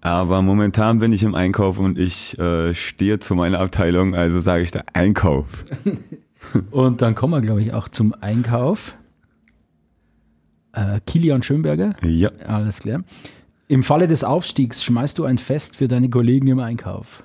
Aber 0.00 0.40
momentan 0.40 1.00
bin 1.00 1.12
ich 1.12 1.22
im 1.22 1.34
Einkauf 1.34 1.78
und 1.78 1.98
ich 1.98 2.38
äh, 2.38 2.72
stehe 2.72 3.18
zu 3.18 3.34
meiner 3.34 3.60
Abteilung, 3.60 4.14
also 4.14 4.40
sage 4.40 4.62
ich 4.62 4.70
der 4.70 4.84
Einkauf. 4.94 5.66
Und 6.70 7.02
dann 7.02 7.14
kommen 7.14 7.34
wir, 7.34 7.40
glaube 7.40 7.62
ich, 7.62 7.72
auch 7.72 7.88
zum 7.88 8.14
Einkauf. 8.20 8.94
Äh, 10.72 11.00
Kilian 11.06 11.42
Schönberger, 11.42 11.94
Ja, 12.02 12.30
alles 12.46 12.80
klar. 12.80 13.02
Im 13.68 13.82
Falle 13.82 14.06
des 14.06 14.24
Aufstiegs 14.24 14.84
schmeißt 14.84 15.18
du 15.18 15.24
ein 15.24 15.38
Fest 15.38 15.76
für 15.76 15.88
deine 15.88 16.08
Kollegen 16.10 16.48
im 16.48 16.58
Einkauf. 16.60 17.22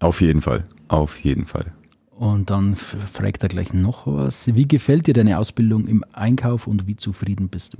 auf 0.00 0.20
jeden 0.20 0.40
Fall. 0.40 0.64
Auf 0.88 1.18
jeden 1.20 1.46
Fall. 1.46 1.72
Und 2.10 2.50
dann 2.50 2.76
fragt 2.76 3.42
er 3.42 3.48
gleich 3.48 3.72
noch 3.72 4.06
was. 4.06 4.46
Wie 4.54 4.68
gefällt 4.68 5.06
dir 5.06 5.14
deine 5.14 5.38
Ausbildung 5.38 5.86
im 5.88 6.04
Einkauf 6.12 6.66
und 6.66 6.86
wie 6.86 6.96
zufrieden 6.96 7.48
bist 7.48 7.74
du? 7.74 7.78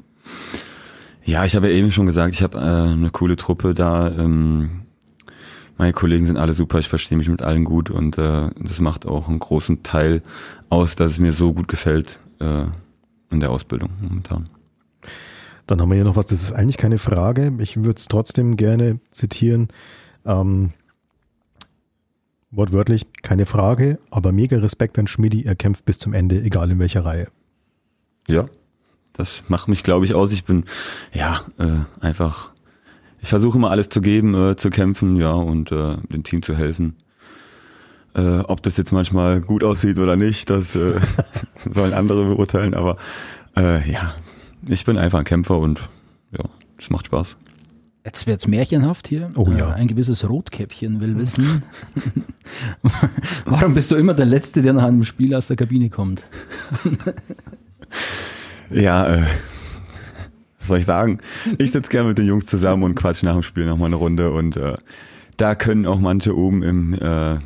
Ja, 1.25 1.45
ich 1.45 1.55
habe 1.55 1.69
ja 1.69 1.75
eben 1.75 1.93
schon 1.93 2.07
gesagt, 2.07 2.35
ich 2.35 2.43
habe 2.43 2.59
äh, 2.59 2.93
eine 2.93 3.11
coole 3.11 3.37
Truppe 3.37 3.75
da. 3.75 4.11
Ähm, 4.11 4.83
meine 5.79 5.93
Kollegen 5.93 6.27
sind 6.27 6.39
alle 6.39 6.55
super, 6.55 6.79
ich 6.81 6.89
verstehe 6.89 7.19
mich 7.19 7.29
mit 7.29 7.43
allen 7.43 7.65
gut 7.65 7.91
und 7.91 8.19
äh, 8.19 8.51
das 8.59 8.81
macht 8.81 9.07
auch 9.07 9.29
einen 9.29 9.39
großen 9.39 9.83
Teil 9.83 10.23
aus, 10.71 10.97
dass 10.97 11.13
es 11.13 11.19
mir 11.19 11.33
so 11.33 11.53
gut 11.53 11.69
gefällt 11.69 12.19
äh, 12.41 12.65
in 13.31 13.41
der 13.41 13.51
Ausbildung 13.51 13.91
momentan. 14.01 14.49
Dann 15.67 15.81
haben 15.81 15.91
wir 15.91 15.97
hier 15.97 16.05
noch 16.05 16.17
was, 16.17 16.27
das 16.27 16.43
ist 16.43 16.53
eigentlich 16.53 16.77
keine 16.77 16.99
Frage. 16.99 17.53
Ich 17.59 17.77
würde 17.77 17.97
es 17.97 18.09
trotzdem 18.09 18.57
gerne 18.57 19.01
zitieren. 19.13 19.69
Ähm, 20.25 20.73
wortwörtlich, 22.51 23.07
keine 23.23 23.47
Frage, 23.47 23.99
aber 24.11 24.31
mega 24.31 24.59
Respekt 24.59 24.99
an 24.99 25.07
Schmidi, 25.07 25.45
er 25.45 25.57
kämpft 25.57 25.85
bis 25.85 25.99
zum 25.99 26.13
Ende, 26.13 26.43
egal 26.43 26.71
in 26.71 26.79
welcher 26.79 27.05
Reihe. 27.05 27.29
Ja, 28.29 28.47
das 29.15 29.45
macht 29.49 29.69
mich, 29.69 29.83
glaube 29.83 30.05
ich, 30.05 30.15
aus. 30.15 30.33
Ich 30.33 30.45
bin, 30.45 30.65
ja, 31.13 31.43
äh, 31.59 32.05
einfach, 32.05 32.51
ich 33.21 33.29
versuche 33.29 33.59
immer 33.59 33.71
alles 33.71 33.89
zu 33.89 34.01
geben, 34.01 34.35
äh, 34.35 34.57
zu 34.57 34.71
kämpfen, 34.71 35.17
ja, 35.17 35.33
und 35.33 35.73
äh, 35.73 35.97
dem 36.11 36.23
Team 36.23 36.43
zu 36.43 36.57
helfen. 36.57 36.97
Äh, 38.15 38.41
ob 38.41 38.63
das 38.63 38.77
jetzt 38.77 38.93
manchmal 38.93 39.41
gut 39.41 39.65
aussieht 39.65 39.99
oder 39.99 40.17
nicht, 40.17 40.51
das 40.51 40.77
äh, 40.77 41.01
sollen 41.71 41.95
andere 41.95 42.25
beurteilen, 42.25 42.75
aber 42.75 42.99
äh, 43.57 43.91
ja, 43.91 44.15
ich 44.67 44.85
bin 44.85 44.99
einfach 44.99 45.19
ein 45.19 45.25
Kämpfer 45.25 45.59
und 45.59 45.89
ja, 46.31 46.45
es 46.79 46.91
macht 46.91 47.07
Spaß. 47.07 47.37
Jetzt 48.05 48.27
wird's 48.27 48.49
märchenhaft 48.49 49.07
hier. 49.07 49.31
Oh 49.37 49.47
ja. 49.49 49.71
Äh, 49.71 49.75
Ein 49.75 49.87
gewisses 49.87 50.29
Rotkäppchen 50.29 51.01
will 51.01 51.17
wissen, 51.17 51.63
warum 53.45 53.75
bist 53.75 53.93
du 53.93 53.97
immer 53.97 54.15
der 54.15 54.27
Letzte, 54.27 54.61
der 54.61 54.73
nach 54.73 54.85
einem 54.85 55.05
Spiel 55.05 55.35
aus 55.35 55.47
der 55.47 55.57
Kabine 55.57 55.91
kommt? 55.91 56.29
Ja, 58.71 59.07
äh, 59.07 59.27
was 60.59 60.69
soll 60.69 60.79
ich 60.79 60.87
sagen? 60.87 61.19
Ich 61.59 61.73
sitze 61.73 61.91
gerne 61.91 62.09
mit 62.09 62.19
den 62.19 62.27
Jungs 62.27 62.47
zusammen 62.47 62.85
und 62.85 62.95
quatsch 62.95 63.23
nach 63.23 63.35
dem 63.35 63.43
Spiel 63.43 63.67
nochmal 63.67 63.89
eine 63.89 63.97
Runde 63.97 64.33
und 64.33 64.57
äh, 64.57 64.77
da 65.37 65.55
können 65.55 65.85
auch 65.85 65.99
manche 65.99 66.35
oben 66.37 66.63
im, 66.63 66.95
äh, 66.95 67.39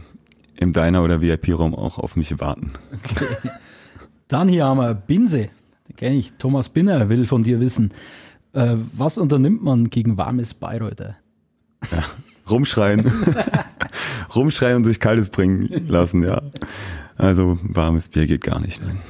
im 0.56 0.72
Diner 0.72 1.02
oder 1.02 1.20
VIP-Raum 1.20 1.74
auch 1.74 1.98
auf 1.98 2.14
mich 2.14 2.38
warten. 2.38 2.74
Dann 4.28 4.48
hier 4.48 4.66
haben 4.66 4.78
wir 4.78 4.94
Binse. 4.94 5.48
Kenne 5.96 6.16
ich. 6.16 6.34
Thomas 6.34 6.68
Binner 6.68 7.08
will 7.08 7.26
von 7.26 7.42
dir 7.42 7.60
wissen, 7.60 7.92
äh, 8.52 8.76
was 8.92 9.18
unternimmt 9.18 9.62
man 9.62 9.90
gegen 9.90 10.16
warmes 10.16 10.54
Bayreuther? 10.54 11.16
Rumschreien. 12.48 13.10
Rumschreien 14.34 14.76
und 14.76 14.84
sich 14.84 15.00
Kaltes 15.00 15.30
bringen 15.30 15.86
lassen, 15.88 16.22
ja. 16.22 16.42
Also 17.16 17.58
warmes 17.62 18.08
Bier 18.08 18.26
geht 18.26 18.42
gar 18.42 18.60
nicht. 18.60 18.82
Nein. 18.84 19.00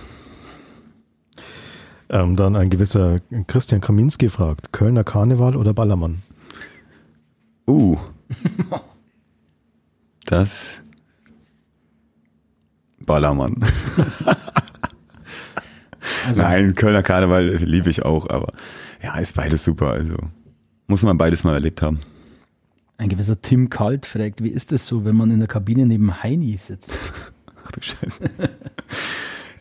Ähm, 2.08 2.36
dann 2.36 2.54
ein 2.54 2.70
gewisser 2.70 3.20
Christian 3.48 3.80
Kaminski 3.80 4.28
fragt, 4.28 4.72
Kölner 4.72 5.02
Karneval 5.02 5.56
oder 5.56 5.74
Ballermann? 5.74 6.22
Uh. 7.66 7.96
Das 10.28 10.82
Ballermann. 12.98 13.64
Also, 16.26 16.42
Nein, 16.42 16.74
Kölner 16.74 17.02
Karneval 17.02 17.46
liebe 17.46 17.90
ich 17.90 18.04
auch, 18.04 18.28
aber 18.28 18.52
ja, 19.02 19.18
ist 19.18 19.36
beides 19.36 19.64
super. 19.64 19.90
Also 19.90 20.16
muss 20.86 21.02
man 21.02 21.18
beides 21.18 21.44
mal 21.44 21.54
erlebt 21.54 21.82
haben. 21.82 22.00
Ein 22.98 23.08
gewisser 23.08 23.40
Tim 23.40 23.68
Kalt 23.68 24.06
fragt, 24.06 24.42
wie 24.42 24.48
ist 24.48 24.72
es 24.72 24.86
so, 24.86 25.04
wenn 25.04 25.16
man 25.16 25.30
in 25.30 25.38
der 25.38 25.48
Kabine 25.48 25.86
neben 25.86 26.22
Heini 26.22 26.56
sitzt? 26.56 26.92
Ach 27.64 27.72
du 27.72 27.82
Scheiße. 27.82 28.24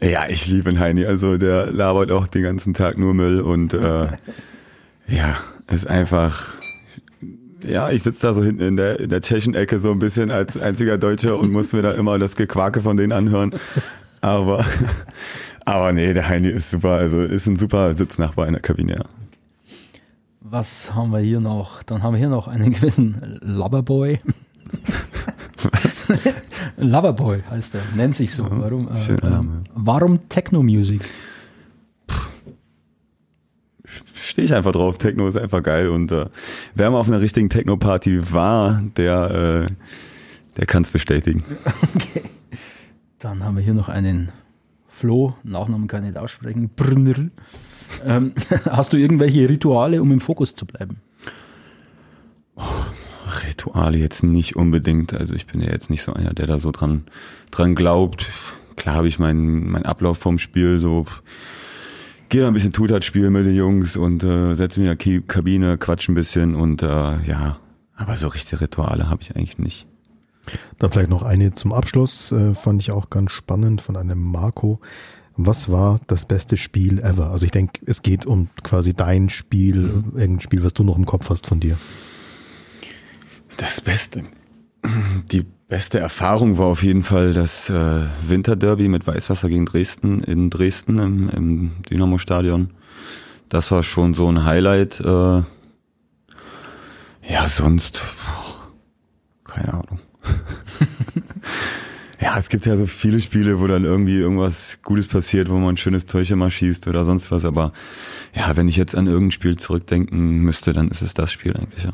ja, 0.01 0.27
ich 0.29 0.47
liebe 0.47 0.71
den 0.71 0.79
Heini. 0.79 1.05
Also 1.05 1.38
der 1.38 1.71
labert 1.71 2.12
auch 2.12 2.27
den 2.27 2.43
ganzen 2.43 2.73
Tag 2.73 2.97
nur 2.97 3.13
Müll 3.13 3.41
und 3.41 3.73
äh, 3.73 4.08
ja, 5.08 5.38
ist 5.71 5.88
einfach. 5.88 6.55
Ja, 7.67 7.89
ich 7.89 8.03
sitze 8.03 8.27
da 8.27 8.34
so 8.34 8.43
hinten 8.43 8.62
in 8.62 8.77
der, 8.77 8.99
in 8.99 9.10
der 9.10 9.21
tschechischen 9.21 9.55
Ecke 9.55 9.79
so 9.79 9.91
ein 9.91 9.99
bisschen 9.99 10.29
als 10.29 10.62
einziger 10.62 10.99
Deutscher 10.99 11.39
und 11.39 11.51
muss 11.51 11.73
mir 11.73 11.81
da 11.81 11.91
immer 11.93 12.19
das 12.19 12.36
Gequake 12.36 12.81
von 12.81 12.95
denen 12.95 13.12
anhören. 13.12 13.55
Aber, 14.21 14.63
aber 15.65 15.91
nee, 15.91 16.13
der 16.13 16.28
Heini 16.28 16.47
ist 16.47 16.71
super. 16.71 16.91
Also 16.91 17.21
ist 17.21 17.47
ein 17.47 17.58
super 17.58 17.93
Sitznachbar 17.95 18.47
in 18.47 18.54
der 18.54 18.62
Kabine. 18.62 18.97
Ja. 18.97 19.06
Was 20.41 20.93
haben 20.93 21.12
wir 21.12 21.19
hier 21.19 21.39
noch? 21.39 21.82
Dann 21.84 22.04
haben 22.04 22.13
wir 22.13 22.19
hier 22.19 22.30
noch 22.30 22.47
einen 22.47 22.71
gewissen 22.71 23.39
Loverboy. 23.41 24.19
Was? 25.71 26.08
Loverboy 26.78 27.41
heißt 27.49 27.75
er, 27.75 27.82
nennt 27.95 28.15
sich 28.15 28.32
so. 28.32 28.45
Warum? 28.49 28.88
Äh, 28.88 29.04
schöner 29.04 29.23
äh, 29.23 29.30
Name. 29.30 29.63
warum 29.73 30.30
Techno-Music? 30.30 31.04
Stehe 34.13 34.45
ich 34.45 34.54
einfach 34.54 34.71
drauf. 34.71 34.97
Techno 34.97 35.28
ist 35.28 35.38
einfach 35.38 35.63
geil 35.63 35.89
und 35.89 36.12
äh, 36.12 36.28
wer 36.75 36.91
mal 36.91 36.99
auf 36.99 37.08
einer 37.08 37.21
richtigen 37.21 37.49
Techno-Party 37.49 38.34
war, 38.34 38.84
der, 38.97 39.67
äh, 39.67 39.73
der 40.58 40.65
kann 40.65 40.84
es 40.84 40.91
bestätigen. 40.91 41.43
Okay. 41.95 42.23
Dann 43.19 43.43
haben 43.43 43.56
wir 43.56 43.63
hier 43.63 43.73
noch 43.73 43.89
einen 43.89 44.32
Flo, 44.95 45.36
Nachnamen 45.43 45.89
kann 45.89 46.05
ich 46.05 46.12
nicht 46.12 46.17
aussprechen, 46.17 46.69
Brunner. 46.73 47.29
Ähm, 48.05 48.34
hast 48.65 48.93
du 48.93 48.97
irgendwelche 48.97 49.49
Rituale, 49.49 50.01
um 50.01 50.10
im 50.13 50.21
Fokus 50.21 50.55
zu 50.55 50.65
bleiben? 50.65 51.01
Rituale 53.45 53.97
jetzt 53.97 54.23
nicht 54.23 54.55
unbedingt. 54.55 55.13
Also 55.13 55.34
ich 55.34 55.47
bin 55.47 55.60
ja 55.60 55.69
jetzt 55.69 55.89
nicht 55.89 56.01
so 56.01 56.13
einer, 56.13 56.34
der 56.34 56.47
da 56.47 56.60
so 56.60 56.71
dran, 56.71 57.03
dran 57.51 57.75
glaubt. 57.75 58.29
Klar 58.77 58.95
habe 58.95 59.10
ich 59.10 59.19
meinen 59.19 59.69
mein 59.69 59.86
Ablauf 59.86 60.17
vom 60.17 60.39
Spiel 60.39 60.79
so, 60.79 61.05
gehe 62.29 62.41
da 62.41 62.47
ein 62.47 62.53
bisschen 62.53 62.71
Tutat 62.71 63.03
spielen 63.03 63.34
mit 63.34 63.45
den 63.45 63.55
Jungs 63.55 63.97
und 63.97 64.23
äh, 64.23 64.55
setze 64.55 64.79
mich 64.79 64.89
in 64.89 64.97
der 64.97 65.21
Kabine, 65.23 65.77
quatsch 65.77 66.08
ein 66.08 66.15
bisschen 66.15 66.55
und 66.55 66.81
äh, 66.81 67.21
ja, 67.25 67.60
aber 67.97 68.15
so 68.15 68.29
richtige 68.29 68.62
Rituale 68.62 69.10
habe 69.10 69.23
ich 69.23 69.36
eigentlich 69.36 69.58
nicht. 69.58 69.88
Dann 70.79 70.91
vielleicht 70.91 71.10
noch 71.10 71.23
eine 71.23 71.53
zum 71.53 71.73
Abschluss, 71.73 72.31
äh, 72.31 72.53
fand 72.53 72.81
ich 72.81 72.91
auch 72.91 73.10
ganz 73.10 73.31
spannend 73.31 73.81
von 73.81 73.95
einem 73.95 74.21
Marco. 74.21 74.79
Was 75.38 75.69
war 75.69 75.99
das 76.08 76.25
beste 76.25 76.55
Spiel 76.55 76.99
ever? 76.99 77.29
Also 77.29 77.45
ich 77.45 77.51
denke, 77.51 77.81
es 77.86 78.01
geht 78.01 78.25
um 78.25 78.47
quasi 78.63 78.93
dein 78.93 79.29
Spiel, 79.29 79.75
mhm. 79.75 80.17
irgendein 80.17 80.39
Spiel, 80.39 80.63
was 80.63 80.73
du 80.73 80.84
noch 80.84 80.97
im 80.97 81.05
Kopf 81.05 81.29
hast 81.29 81.47
von 81.47 81.60
dir. 81.60 81.77
Das 83.58 83.81
Beste. 83.81 84.23
Die 85.31 85.45
beste 85.67 85.99
Erfahrung 85.99 86.58
war 86.58 86.67
auf 86.67 86.84
jeden 86.84 87.03
Fall 87.03 87.34
das 87.34 87.69
äh, 87.69 88.03
Winterderby 88.21 88.88
mit 88.88 89.08
Weißwasser 89.08 89.49
gegen 89.49 89.65
Dresden 89.65 90.21
in 90.23 90.49
Dresden 90.49 90.99
im, 90.99 91.29
im 91.29 91.71
Dynamo-Stadion. 91.89 92.71
Das 93.49 93.71
war 93.71 93.84
schon 93.84 94.13
so 94.13 94.29
ein 94.29 94.45
Highlight. 94.45 94.99
Äh, 94.99 95.43
ja, 97.27 97.47
sonst, 97.47 98.03
keine 99.43 99.73
Ahnung. 99.73 99.99
ja, 102.22 102.38
es 102.38 102.50
gibt 102.50 102.66
ja 102.66 102.78
so 102.78 102.88
viele 102.88 103.22
Spiele, 103.22 103.60
wo 103.60 103.68
dann 103.68 103.84
irgendwie 103.84 104.18
irgendwas 104.18 104.80
Gutes 104.84 105.08
passiert, 105.08 105.50
wo 105.50 105.58
man 105.58 105.76
ein 105.76 105.78
schönes 105.78 106.06
Täuschen 106.06 106.40
mal 106.40 106.52
schießt 106.52 106.88
oder 106.88 107.04
sonst 107.04 107.32
was. 107.32 107.46
Aber 107.46 107.74
ja, 108.36 108.56
wenn 108.56 108.68
ich 108.68 108.78
jetzt 108.78 108.96
an 108.96 109.08
irgendein 109.08 109.32
Spiel 109.32 109.58
zurückdenken 109.58 110.40
müsste, 110.40 110.74
dann 110.74 110.90
ist 110.90 111.02
es 111.02 111.14
das 111.14 111.32
Spiel 111.32 111.56
eigentlich, 111.56 111.84
ja. 111.84 111.94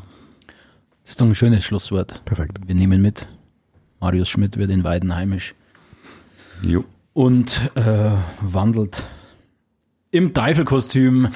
Das 1.02 1.12
ist 1.12 1.20
doch 1.20 1.26
ein 1.26 1.34
schönes 1.34 1.64
Schlusswort. 1.64 2.24
Perfekt. 2.24 2.60
Wir 2.66 2.74
nehmen 2.74 3.02
mit. 3.02 3.26
Marius 4.00 4.28
Schmidt 4.28 4.56
wird 4.56 4.70
in 4.70 4.84
Weiden 4.84 5.14
heimisch. 5.14 5.54
Jo. 6.64 6.84
Und 7.12 7.70
äh, 7.74 8.12
wandelt 8.40 9.02
im 10.12 10.32
Teufelkostüm 10.34 11.28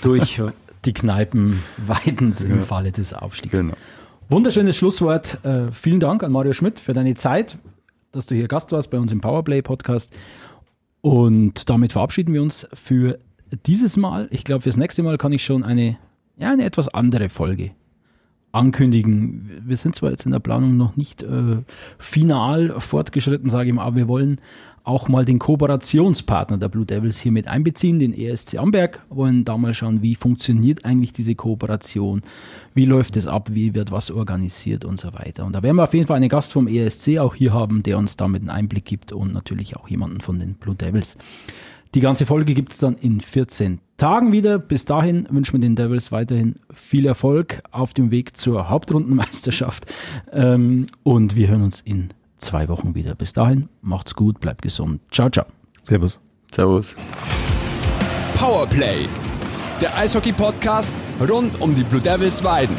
durch 0.00 0.40
die 0.84 0.92
Kneipen 0.92 1.62
Weidens 1.76 2.42
im 2.44 2.62
Falle 2.62 2.92
des 2.92 3.12
Aufstiegs. 3.12 3.58
Genau. 3.58 3.74
Wunderschönes 4.30 4.76
Schlusswort. 4.76 5.44
Äh, 5.44 5.70
vielen 5.70 6.00
Dank 6.00 6.22
an 6.22 6.32
Mario 6.32 6.54
Schmidt 6.54 6.80
für 6.80 6.94
deine 6.94 7.14
Zeit, 7.14 7.58
dass 8.10 8.24
du 8.24 8.34
hier 8.34 8.48
Gast 8.48 8.72
warst 8.72 8.90
bei 8.90 8.98
uns 8.98 9.12
im 9.12 9.20
Powerplay 9.20 9.60
Podcast. 9.60 10.16
Und 11.02 11.68
damit 11.68 11.92
verabschieden 11.92 12.32
wir 12.32 12.40
uns 12.40 12.66
für 12.72 13.18
dieses 13.66 13.98
Mal. 13.98 14.28
Ich 14.30 14.44
glaube, 14.44 14.62
fürs 14.62 14.78
nächste 14.78 15.02
Mal 15.02 15.18
kann 15.18 15.32
ich 15.32 15.44
schon 15.44 15.62
eine, 15.62 15.98
ja, 16.38 16.50
eine 16.50 16.64
etwas 16.64 16.88
andere 16.88 17.28
Folge 17.28 17.72
ankündigen. 18.50 19.62
Wir 19.62 19.76
sind 19.76 19.94
zwar 19.94 20.10
jetzt 20.10 20.24
in 20.24 20.32
der 20.32 20.38
Planung 20.38 20.78
noch 20.78 20.96
nicht 20.96 21.22
äh, 21.22 21.58
final 21.98 22.80
fortgeschritten, 22.80 23.50
sage 23.50 23.68
ich 23.68 23.74
mal, 23.74 23.84
aber 23.84 23.96
wir 23.96 24.08
wollen 24.08 24.40
auch 24.84 25.08
mal 25.08 25.24
den 25.24 25.38
Kooperationspartner 25.38 26.58
der 26.58 26.68
Blue 26.68 26.84
Devils 26.84 27.18
hier 27.18 27.32
mit 27.32 27.48
einbeziehen, 27.48 27.98
den 27.98 28.12
ESC 28.12 28.58
Amberg, 28.58 29.00
wollen 29.08 29.44
da 29.44 29.56
mal 29.56 29.72
schauen, 29.72 30.02
wie 30.02 30.14
funktioniert 30.14 30.84
eigentlich 30.84 31.14
diese 31.14 31.34
Kooperation, 31.34 32.20
wie 32.74 32.84
läuft 32.84 33.16
es 33.16 33.26
ab, 33.26 33.48
wie 33.52 33.74
wird 33.74 33.90
was 33.90 34.10
organisiert 34.10 34.84
und 34.84 35.00
so 35.00 35.14
weiter. 35.14 35.46
Und 35.46 35.54
da 35.54 35.62
werden 35.62 35.76
wir 35.76 35.84
auf 35.84 35.94
jeden 35.94 36.06
Fall 36.06 36.18
einen 36.18 36.28
Gast 36.28 36.52
vom 36.52 36.68
ESC 36.68 37.18
auch 37.18 37.34
hier 37.34 37.54
haben, 37.54 37.82
der 37.82 37.96
uns 37.96 38.16
damit 38.16 38.42
einen 38.42 38.50
Einblick 38.50 38.84
gibt 38.84 39.12
und 39.12 39.32
natürlich 39.32 39.74
auch 39.76 39.88
jemanden 39.88 40.20
von 40.20 40.38
den 40.38 40.54
Blue 40.54 40.74
Devils. 40.74 41.16
Die 41.94 42.00
ganze 42.00 42.26
Folge 42.26 42.54
gibt 42.54 42.72
es 42.72 42.78
dann 42.78 42.96
in 42.96 43.20
14 43.20 43.78
Tagen 43.96 44.32
wieder. 44.32 44.58
Bis 44.58 44.84
dahin 44.84 45.26
wünschen 45.30 45.54
wir 45.54 45.60
den 45.60 45.76
Devils 45.76 46.12
weiterhin 46.12 46.56
viel 46.72 47.06
Erfolg 47.06 47.62
auf 47.70 47.94
dem 47.94 48.10
Weg 48.10 48.36
zur 48.36 48.68
Hauptrundenmeisterschaft 48.68 49.86
ähm, 50.32 50.86
und 51.04 51.36
wir 51.36 51.48
hören 51.48 51.62
uns 51.62 51.80
in 51.80 52.08
zwei 52.44 52.68
Wochen 52.68 52.94
wieder. 52.94 53.14
Bis 53.14 53.32
dahin, 53.32 53.68
macht's 53.82 54.14
gut, 54.14 54.40
bleibt 54.40 54.62
gesund. 54.62 55.00
Ciao, 55.10 55.28
ciao. 55.30 55.46
Servus. 55.82 56.20
Servus. 56.52 56.94
Powerplay, 58.38 59.08
der 59.80 59.96
Eishockey-Podcast 59.96 60.94
rund 61.28 61.60
um 61.60 61.74
die 61.74 61.84
Blue 61.84 62.00
Devils 62.00 62.44
Weiden 62.44 62.76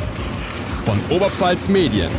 von 0.85 0.99
Oberpfalz 1.09 1.67
Medien. 1.67 2.11